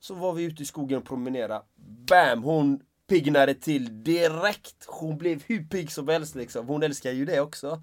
Så 0.00 0.14
var 0.14 0.32
vi 0.32 0.44
ute 0.44 0.62
i 0.62 0.66
skogen 0.66 0.98
och 0.98 1.04
promenerade. 1.04 1.64
Bam! 2.08 2.42
Hon 2.42 2.80
piggnade 3.08 3.54
till 3.54 4.02
direkt. 4.02 4.84
Hon 4.86 5.18
blev 5.18 5.42
hur 5.46 5.64
pigg 5.64 5.92
som 5.92 6.08
helst 6.08 6.34
liksom. 6.34 6.68
Hon 6.68 6.82
älskar 6.82 7.12
ju 7.12 7.24
det 7.24 7.40
också. 7.40 7.82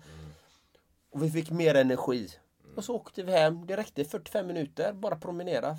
Och 1.11 1.23
vi 1.23 1.29
fick 1.31 1.51
mer 1.51 1.75
energi. 1.75 2.29
Och 2.75 2.83
så 2.83 2.95
åkte 2.95 3.23
vi 3.23 3.31
hem. 3.31 3.65
Det 3.65 3.77
räckte 3.77 4.05
45 4.05 4.47
minuter. 4.47 4.93
Bara 4.93 5.15
promenera 5.15 5.77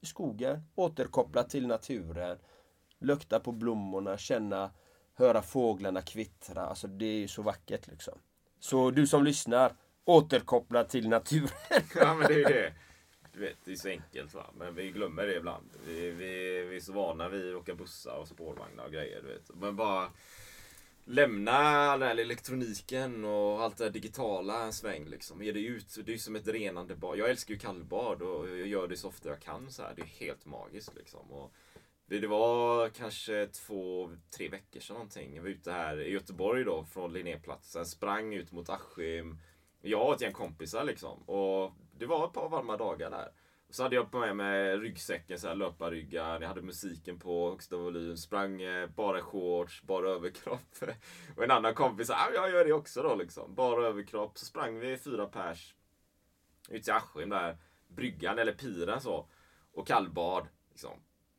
i 0.00 0.06
skogen. 0.06 0.62
Återkoppla 0.74 1.42
till 1.42 1.66
naturen. 1.66 2.38
Lukta 3.00 3.40
på 3.40 3.52
blommorna, 3.52 4.18
känna, 4.18 4.70
höra 5.14 5.42
fåglarna 5.42 6.02
kvittra. 6.02 6.66
Alltså 6.66 6.86
det 6.86 7.06
är 7.06 7.18
ju 7.18 7.28
så 7.28 7.42
vackert 7.42 7.86
liksom. 7.86 8.18
Så 8.60 8.90
du 8.90 9.06
som 9.06 9.24
lyssnar, 9.24 9.72
återkoppla 10.04 10.84
till 10.84 11.08
naturen. 11.08 11.48
Ja 11.94 12.14
men 12.14 12.28
det 12.28 12.42
är 12.42 12.48
det. 12.48 12.72
Du 13.34 13.40
vet, 13.40 13.56
det 13.64 13.72
är 13.72 13.76
så 13.76 13.88
enkelt 13.88 14.34
va. 14.34 14.50
Men 14.58 14.74
vi 14.74 14.90
glömmer 14.90 15.26
det 15.26 15.36
ibland. 15.36 15.70
Vi, 15.86 16.10
vi, 16.10 16.64
vi 16.64 16.76
är 16.76 16.80
så 16.80 16.92
vana 16.92 17.28
vid 17.28 17.54
att 17.54 17.62
åka 17.62 17.74
bussar 17.74 18.16
och 18.16 18.28
spårvagnar 18.28 18.84
och 18.84 18.92
grejer. 18.92 19.22
Du 19.22 19.28
vet. 19.28 19.50
Men 19.54 19.76
bara 19.76 20.10
lämna 21.04 21.52
all 21.52 22.00
den 22.00 22.08
här 22.08 22.16
elektroniken 22.16 23.24
och 23.24 23.62
allt 23.62 23.76
det 23.76 23.84
här 23.84 23.90
digitala 23.90 24.64
en 24.64 24.72
sväng 24.72 25.04
liksom. 25.04 25.42
Ge 25.42 25.52
dig 25.52 25.66
ut. 25.66 25.98
Det 26.04 26.14
är 26.14 26.18
som 26.18 26.36
ett 26.36 26.48
renande 26.48 26.94
bad. 26.94 27.18
Jag 27.18 27.30
älskar 27.30 27.54
ju 27.54 27.60
kallbad 27.60 28.22
och 28.22 28.48
jag 28.48 28.66
gör 28.66 28.88
det 28.88 28.96
så 28.96 29.08
ofta 29.08 29.28
jag 29.28 29.40
kan 29.40 29.70
så 29.70 29.82
här. 29.82 29.92
Det 29.96 30.02
är 30.02 30.26
helt 30.26 30.46
magiskt 30.46 30.94
liksom. 30.96 31.32
Och 31.32 31.52
det, 32.06 32.18
det 32.18 32.26
var 32.26 32.88
kanske 32.88 33.46
två, 33.46 34.10
tre 34.36 34.48
veckor 34.48 34.80
sedan 34.80 34.94
någonting. 34.94 35.34
Jag 35.34 35.42
var 35.42 35.50
ute 35.50 35.72
här 35.72 36.00
i 36.00 36.10
Göteborg 36.10 36.64
då 36.64 36.84
från 36.84 37.12
Linnéplatsen. 37.12 37.86
Sprang 37.86 38.34
ut 38.34 38.52
mot 38.52 38.68
Askim. 38.68 39.38
Jag 39.82 40.08
och 40.08 40.14
ett 40.14 40.20
gäng 40.20 40.32
kompisar 40.32 40.84
liksom. 40.84 41.22
Och 41.22 41.72
det 41.98 42.06
var 42.06 42.26
ett 42.26 42.32
par 42.32 42.48
varma 42.48 42.76
dagar 42.76 43.10
där. 43.10 43.28
Så 43.70 43.82
hade 43.82 43.96
jag 43.96 44.10
på 44.10 44.18
med 44.18 44.36
mig 44.36 44.76
ryggsäcken, 44.76 45.38
så 45.38 45.48
här, 45.48 45.54
löparryggar. 45.54 46.40
Jag 46.40 46.48
hade 46.48 46.62
musiken 46.62 47.18
på 47.18 47.50
högsta 47.50 47.76
volym. 47.76 48.16
Sprang 48.16 48.62
eh, 48.62 48.88
bara 48.88 49.20
shorts, 49.22 49.82
bara 49.82 50.08
överkropp. 50.08 50.60
Och 51.36 51.44
en 51.44 51.50
annan 51.50 51.74
kompis 51.74 52.06
sa, 52.06 52.14
ah, 52.14 52.30
jag 52.34 52.50
gör 52.50 52.64
det 52.64 52.72
också 52.72 53.02
då 53.02 53.14
liksom. 53.14 53.54
Bara 53.54 53.86
överkropp. 53.86 54.38
Så 54.38 54.46
sprang 54.46 54.78
vi 54.78 54.98
fyra 54.98 55.26
pers 55.26 55.74
ut 56.68 56.84
till 56.84 56.92
Askim 56.92 57.28
där. 57.28 57.56
Bryggan 57.88 58.38
eller 58.38 58.52
piren 58.52 59.00
så. 59.00 59.28
Och 59.72 59.86
kallbad. 59.86 60.46
Liksom. 60.70 60.90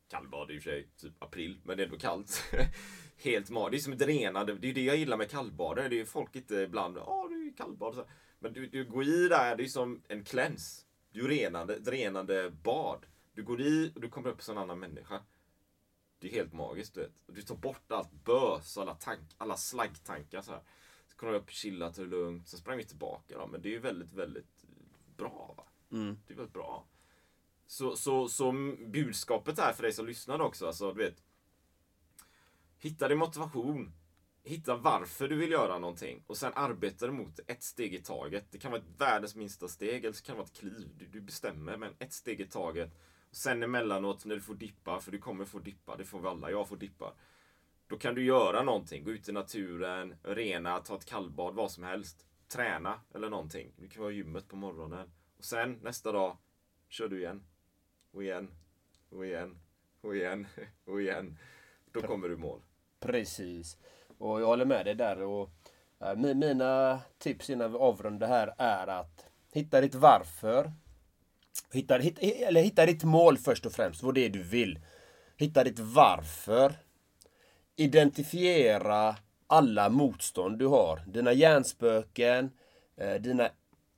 Kallbad 0.08 0.50
i 0.50 0.58
och 0.58 0.62
för 0.62 0.70
sig, 0.70 0.88
typ 0.96 1.22
april, 1.22 1.60
men 1.64 1.76
det 1.76 1.82
är 1.82 1.84
ändå 1.84 1.98
kallt. 1.98 2.42
Helt 3.24 3.50
magiskt. 3.50 3.86
Det 3.86 3.92
är 3.92 3.98
som 3.98 4.08
ett 4.08 4.16
renande. 4.16 4.54
Det 4.54 4.70
är 4.70 4.74
det 4.74 4.84
jag 4.84 4.96
gillar 4.96 5.16
med 5.16 5.30
kallbad. 5.30 5.76
Det 5.76 5.82
är 5.82 5.90
ju 5.90 6.06
folk 6.06 6.36
inte 6.36 6.54
ibland, 6.54 6.96
ja 6.96 7.26
det 7.30 7.34
är 7.34 7.44
ju 7.44 7.52
kallbad. 7.52 7.94
Så 7.94 8.00
här. 8.00 8.10
Men 8.38 8.52
du, 8.52 8.66
du 8.66 8.84
går 8.84 9.04
i 9.04 9.28
där, 9.28 9.56
det 9.56 9.64
är 9.64 9.68
som 9.68 10.02
en 10.08 10.24
cleanse. 10.24 10.86
Du 11.10 11.24
är 11.24 11.28
renande, 11.28 11.74
ett 11.74 11.88
renande 11.88 12.50
bad. 12.50 13.06
Du 13.32 13.42
går 13.42 13.60
i 13.60 13.92
och 13.94 14.00
du 14.00 14.08
kommer 14.08 14.28
upp 14.28 14.42
som 14.42 14.56
en 14.56 14.62
annan 14.62 14.78
människa. 14.78 15.22
Det 16.18 16.28
är 16.28 16.32
helt 16.32 16.52
magiskt 16.52 16.94
du 16.94 17.00
vet. 17.00 17.12
Du 17.26 17.42
tar 17.42 17.56
bort 17.56 17.92
allt 17.92 18.12
bös 18.12 18.76
och 18.76 18.82
alla, 18.82 18.94
tank, 18.94 19.20
alla 19.38 19.56
slaggtankar 19.56 20.42
så 20.42 20.52
här. 20.52 20.60
Så 21.08 21.16
kommer 21.16 21.32
du 21.32 21.38
upp, 21.38 21.50
chilla, 21.50 21.92
ta 21.92 22.02
det 22.02 22.08
lugnt. 22.08 22.48
Sen 22.48 22.58
sprang 22.58 22.76
vi 22.76 22.84
tillbaka 22.84 23.38
då. 23.38 23.46
Men 23.46 23.62
det 23.62 23.68
är 23.68 23.70
ju 23.70 23.78
väldigt, 23.78 24.12
väldigt 24.12 24.64
bra 25.16 25.54
va. 25.56 25.64
Det 26.26 26.32
är 26.32 26.36
väldigt 26.36 26.52
bra. 26.52 26.86
Så, 27.66 27.96
så, 27.96 28.28
så 28.28 28.52
budskapet 28.86 29.58
här 29.58 29.72
för 29.72 29.82
dig 29.82 29.92
som 29.92 30.06
lyssnar 30.06 30.40
också, 30.40 30.66
alltså 30.66 30.92
du 30.92 31.04
vet. 31.04 31.22
Hitta 32.78 33.08
din 33.08 33.18
motivation. 33.18 33.92
Hitta 34.48 34.76
varför 34.76 35.28
du 35.28 35.36
vill 35.36 35.50
göra 35.50 35.78
någonting 35.78 36.22
och 36.26 36.36
sen 36.36 36.52
arbeta 36.54 37.10
mot 37.10 37.40
ett 37.46 37.62
steg 37.62 37.94
i 37.94 38.02
taget. 38.02 38.44
Det 38.50 38.58
kan 38.58 38.70
vara 38.70 38.80
ett 38.80 39.00
världens 39.00 39.36
minsta 39.36 39.68
steg 39.68 40.04
eller 40.04 40.12
så 40.12 40.24
kan 40.24 40.34
det 40.34 40.38
vara 40.38 40.46
ett 40.46 40.58
kliv. 40.58 40.90
Du, 40.98 41.06
du 41.06 41.20
bestämmer, 41.20 41.76
men 41.76 41.94
ett 41.98 42.12
steg 42.12 42.40
i 42.40 42.46
taget. 42.46 42.90
Sen 43.30 43.62
emellanåt 43.62 44.24
när 44.24 44.34
du 44.34 44.40
får 44.40 44.54
dippa, 44.54 45.00
för 45.00 45.12
du 45.12 45.18
kommer 45.18 45.44
få 45.44 45.58
dippa, 45.58 45.96
det 45.96 46.04
får 46.04 46.20
vi 46.20 46.28
alla, 46.28 46.50
jag 46.50 46.68
får 46.68 46.76
dippa. 46.76 47.14
Då 47.86 47.98
kan 47.98 48.14
du 48.14 48.24
göra 48.24 48.62
någonting, 48.62 49.04
gå 49.04 49.10
ut 49.10 49.28
i 49.28 49.32
naturen, 49.32 50.14
rena, 50.22 50.78
ta 50.78 50.96
ett 50.96 51.04
kallbad, 51.04 51.54
vad 51.54 51.70
som 51.70 51.84
helst. 51.84 52.26
Träna 52.48 53.00
eller 53.14 53.30
någonting. 53.30 53.72
Du 53.76 53.88
kan 53.88 54.02
vara 54.02 54.12
i 54.12 54.16
gymmet 54.16 54.48
på 54.48 54.56
morgonen. 54.56 55.10
Och 55.38 55.44
sen 55.44 55.78
nästa 55.82 56.12
dag 56.12 56.36
kör 56.88 57.08
du 57.08 57.18
igen. 57.18 57.42
Och 58.10 58.22
igen. 58.22 58.50
Och 59.10 59.26
igen. 59.26 59.58
Och 60.00 60.16
igen. 60.16 60.46
Och 60.84 61.00
igen. 61.00 61.38
Då 61.92 62.02
kommer 62.02 62.28
du 62.28 62.34
i 62.34 62.38
mål. 62.38 62.62
Precis. 63.00 63.76
Och 64.18 64.40
jag 64.40 64.46
håller 64.46 64.64
med 64.64 64.86
dig 64.86 64.94
där. 64.94 65.22
Och, 65.22 65.50
eh, 66.00 66.14
mina 66.16 67.00
tips 67.18 67.50
innan 67.50 67.72
vi 67.72 67.78
avrundar 67.78 68.28
här 68.28 68.54
är 68.58 68.86
att 68.86 69.26
hitta 69.52 69.80
ditt 69.80 69.94
varför. 69.94 70.72
Hitta, 71.72 71.98
hit, 71.98 72.18
eller 72.20 72.62
hitta 72.62 72.86
ditt 72.86 73.04
mål 73.04 73.38
först 73.38 73.66
och 73.66 73.72
främst, 73.72 74.02
vad 74.02 74.14
det 74.14 74.24
är 74.24 74.30
du 74.30 74.42
vill. 74.42 74.80
Hitta 75.36 75.64
ditt 75.64 75.78
varför. 75.78 76.72
Identifiera 77.76 79.16
alla 79.46 79.88
motstånd 79.88 80.58
du 80.58 80.66
har. 80.66 81.02
Dina 81.06 81.32
hjärnspöken, 81.32 82.50
eh, 82.96 83.14
dina 83.14 83.44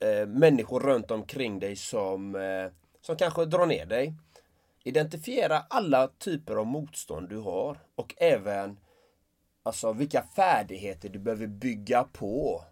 eh, 0.00 0.26
människor 0.26 0.80
runt 0.80 1.10
omkring 1.10 1.58
dig 1.58 1.76
som, 1.76 2.34
eh, 2.34 2.72
som 3.00 3.16
kanske 3.16 3.44
drar 3.44 3.66
ner 3.66 3.86
dig. 3.86 4.14
Identifiera 4.84 5.58
alla 5.70 6.08
typer 6.08 6.56
av 6.56 6.66
motstånd 6.66 7.28
du 7.28 7.36
har 7.36 7.78
och 7.94 8.14
även 8.16 8.78
Alltså 9.68 9.92
vilka 9.92 10.22
färdigheter 10.22 11.08
du 11.08 11.18
behöver 11.18 11.46
bygga 11.46 12.04
på 12.04 12.64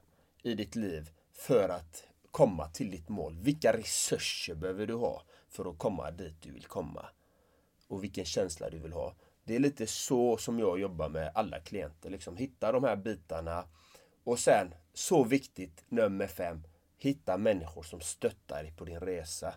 i 0.43 0.55
ditt 0.55 0.77
liv 0.77 1.11
för 1.33 1.69
att 1.69 2.05
komma 2.31 2.69
till 2.69 2.91
ditt 2.91 3.09
mål. 3.09 3.37
Vilka 3.41 3.73
resurser 3.73 4.55
behöver 4.55 4.87
du 4.87 4.95
ha 4.95 5.23
för 5.49 5.71
att 5.71 5.79
komma 5.79 6.11
dit 6.11 6.43
du 6.43 6.53
vill 6.53 6.65
komma? 6.65 7.07
Och 7.89 8.05
vilken 8.05 8.25
känsla 8.25 8.71
du 8.71 8.79
vill 8.79 8.93
ha. 8.93 9.15
Det 9.45 9.57
är 9.57 9.59
lite 9.59 9.87
så 9.87 10.37
som 10.37 10.59
jag 10.59 10.81
jobbar 10.81 11.09
med 11.09 11.33
alla 11.35 11.61
klienter. 11.61 12.11
Liksom 12.11 12.37
hitta 12.37 12.73
de 12.73 12.85
här 12.85 12.97
bitarna. 12.97 13.65
Och 14.25 14.39
sen, 14.39 14.75
så 14.95 15.25
viktigt, 15.25 15.85
nummer 15.89 16.27
fem. 16.27 16.63
Hitta 16.99 17.37
människor 17.37 17.83
som 17.83 18.01
stöttar 18.01 18.63
dig 18.63 18.73
på 18.73 18.85
din 18.85 19.01
resa. 19.01 19.55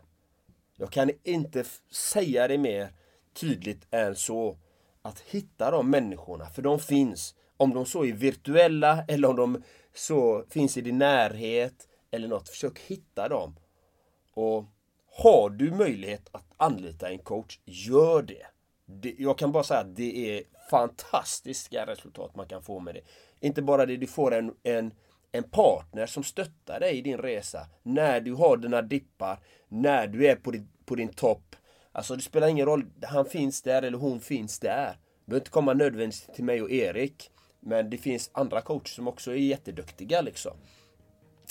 Jag 0.76 0.92
kan 0.92 1.12
inte 1.24 1.66
säga 1.92 2.48
det 2.48 2.58
mer 2.58 2.94
tydligt 3.34 3.88
än 3.92 4.16
så. 4.16 4.58
Att 5.02 5.20
hitta 5.20 5.72
de 5.72 5.90
människorna, 5.90 6.46
för 6.46 6.62
de 6.62 6.80
finns. 6.80 7.36
Om 7.58 7.74
de 7.74 7.86
så 7.86 8.06
är 8.06 8.14
virtuella 8.14 9.04
eller 9.08 9.30
om 9.30 9.36
de 9.36 9.64
så 9.94 10.46
finns 10.50 10.78
i 10.78 10.82
din 10.82 10.98
närhet 10.98 11.88
eller 12.12 12.28
något. 12.28 12.50
Försök 12.50 12.80
hitta 12.80 13.30
dem. 13.30 13.56
Och 14.34 14.66
har 15.12 15.50
du 15.50 15.72
möjlighet 15.72 16.30
att 16.32 16.46
anlita 16.58 17.10
en 17.10 17.20
coach, 17.20 17.60
gör 17.66 18.22
det. 18.22 18.46
det. 18.86 19.16
Jag 19.18 19.38
kan 19.38 19.52
bara 19.52 19.64
säga 19.64 19.80
att 19.80 19.96
det 19.96 20.38
är 20.38 20.44
fantastiska 20.70 21.86
resultat 21.86 22.36
man 22.36 22.48
kan 22.48 22.64
få 22.64 22.80
med 22.80 22.96
det. 22.96 23.02
Inte 23.40 23.62
bara 23.62 23.86
det, 23.86 23.98
du 23.98 24.08
får 24.08 24.34
en, 24.34 24.54
en, 24.64 24.94
en 25.32 25.44
partner 25.44 26.06
som 26.06 26.24
stöttar 26.24 26.80
dig 26.80 26.98
i 26.98 27.02
din 27.02 27.18
resa. 27.18 27.68
När 27.84 28.22
du 28.22 28.34
har 28.34 28.58
dina 28.58 28.82
dippar, 28.82 29.40
när 29.68 30.08
du 30.08 30.28
är 30.28 30.36
på 30.36 30.52
din, 30.52 30.70
på 30.86 30.96
din 30.96 31.14
topp. 31.14 31.56
Alltså 31.92 32.16
det 32.16 32.22
spelar 32.22 32.48
ingen 32.48 32.66
roll, 32.66 32.86
han 33.04 33.26
finns 33.26 33.62
där 33.62 33.82
eller 33.82 33.98
hon 33.98 34.20
finns 34.20 34.60
där. 34.60 34.98
Du 35.26 35.30
behöver 35.30 35.42
inte 35.42 35.52
komma 35.52 35.74
nödvändigtvis 35.74 36.36
till 36.36 36.44
mig 36.44 36.62
och 36.62 36.72
Erik. 36.72 37.32
Men 37.60 37.90
det 37.90 37.98
finns 37.98 38.30
andra 38.34 38.62
coacher 38.62 38.88
som 38.90 39.08
också 39.08 39.32
är 39.32 39.36
jätteduktiga 39.36 40.22
liksom. 40.22 40.54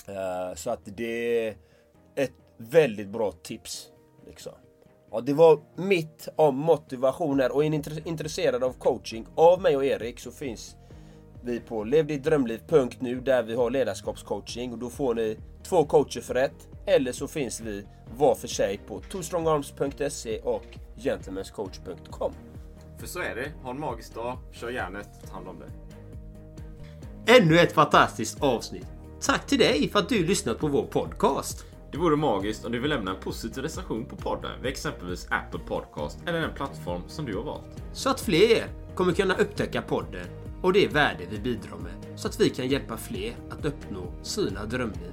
Eh, 0.07 0.55
så 0.55 0.71
att 0.71 0.81
det 0.85 1.47
är 1.47 1.57
ett 2.15 2.33
väldigt 2.57 3.09
bra 3.09 3.33
tips. 3.33 3.93
Liksom. 4.27 4.53
Ja, 5.11 5.21
det 5.21 5.33
var 5.33 5.61
mitt 5.77 6.29
om 6.37 6.57
motivationer 6.57 7.53
och 7.53 7.65
är 7.65 7.71
ni 7.71 7.83
intresserade 8.05 8.67
av 8.67 8.73
coaching 8.73 9.27
av 9.35 9.63
mig 9.63 9.77
och 9.77 9.85
Erik 9.85 10.21
så 10.21 10.31
finns 10.31 10.77
vi 11.43 11.61
på 11.61 11.85
levdittdrömliv.nu 11.85 13.21
där 13.21 13.43
vi 13.43 13.55
har 13.55 13.71
ledarskapscoaching 13.71 14.73
och 14.73 14.79
då 14.79 14.91
får 14.91 15.15
ni 15.15 15.39
två 15.63 15.85
coacher 15.85 16.21
för 16.21 16.35
ett. 16.35 16.68
Eller 16.89 17.13
så 17.13 17.29
finns 17.29 17.61
vi 17.61 17.87
var 18.17 18.35
för 18.35 18.49
sig 18.49 18.81
på 18.87 19.01
twostrongarms.se 19.01 20.39
och 20.39 20.65
gentlemanscoach.com. 20.97 22.33
För 22.99 23.07
så 23.07 23.19
är 23.19 23.35
det. 23.35 23.53
Ha 23.63 23.71
en 23.71 23.81
magisk 23.81 24.15
dag. 24.15 24.39
Kör 24.53 24.71
järnet. 24.71 25.09
Ta 25.27 25.35
hand 25.35 25.49
om 25.49 25.59
dig. 25.59 25.69
Ännu 27.27 27.59
ett 27.59 27.73
fantastiskt 27.73 28.43
avsnitt. 28.43 28.87
Tack 29.21 29.47
till 29.47 29.59
dig 29.59 29.89
för 29.89 29.99
att 29.99 30.09
du 30.09 30.27
lyssnat 30.27 30.59
på 30.59 30.67
vår 30.67 30.83
podcast. 30.83 31.65
Det 31.93 31.99
vore 31.99 32.17
magiskt 32.17 32.65
om 32.65 32.73
du 32.73 32.81
vill 32.81 32.91
lämna 32.91 33.11
en 33.11 33.21
positiv 33.21 33.63
recension 33.63 34.05
på 34.05 34.17
podden 34.17 34.63
vid 34.63 34.71
exempelvis 34.71 35.27
Apple 35.31 35.61
Podcast 35.67 36.19
eller 36.27 36.41
den 36.41 36.55
plattform 36.55 37.03
som 37.09 37.25
du 37.25 37.37
har 37.37 37.43
valt. 37.43 37.83
Så 37.93 38.11
att 38.11 38.21
fler 38.21 38.65
kommer 38.95 39.13
kunna 39.13 39.35
upptäcka 39.35 39.83
podden 39.83 40.27
och 40.63 40.73
det 40.73 40.87
värde 40.87 41.25
vi 41.31 41.39
bidrar 41.39 41.77
med 41.77 42.19
så 42.19 42.29
att 42.29 42.41
vi 42.41 42.51
kan 42.51 42.69
hjälpa 42.69 42.97
fler 42.97 43.35
att 43.51 43.65
uppnå 43.65 44.13
sina 44.23 44.65
drömliv. 44.65 45.13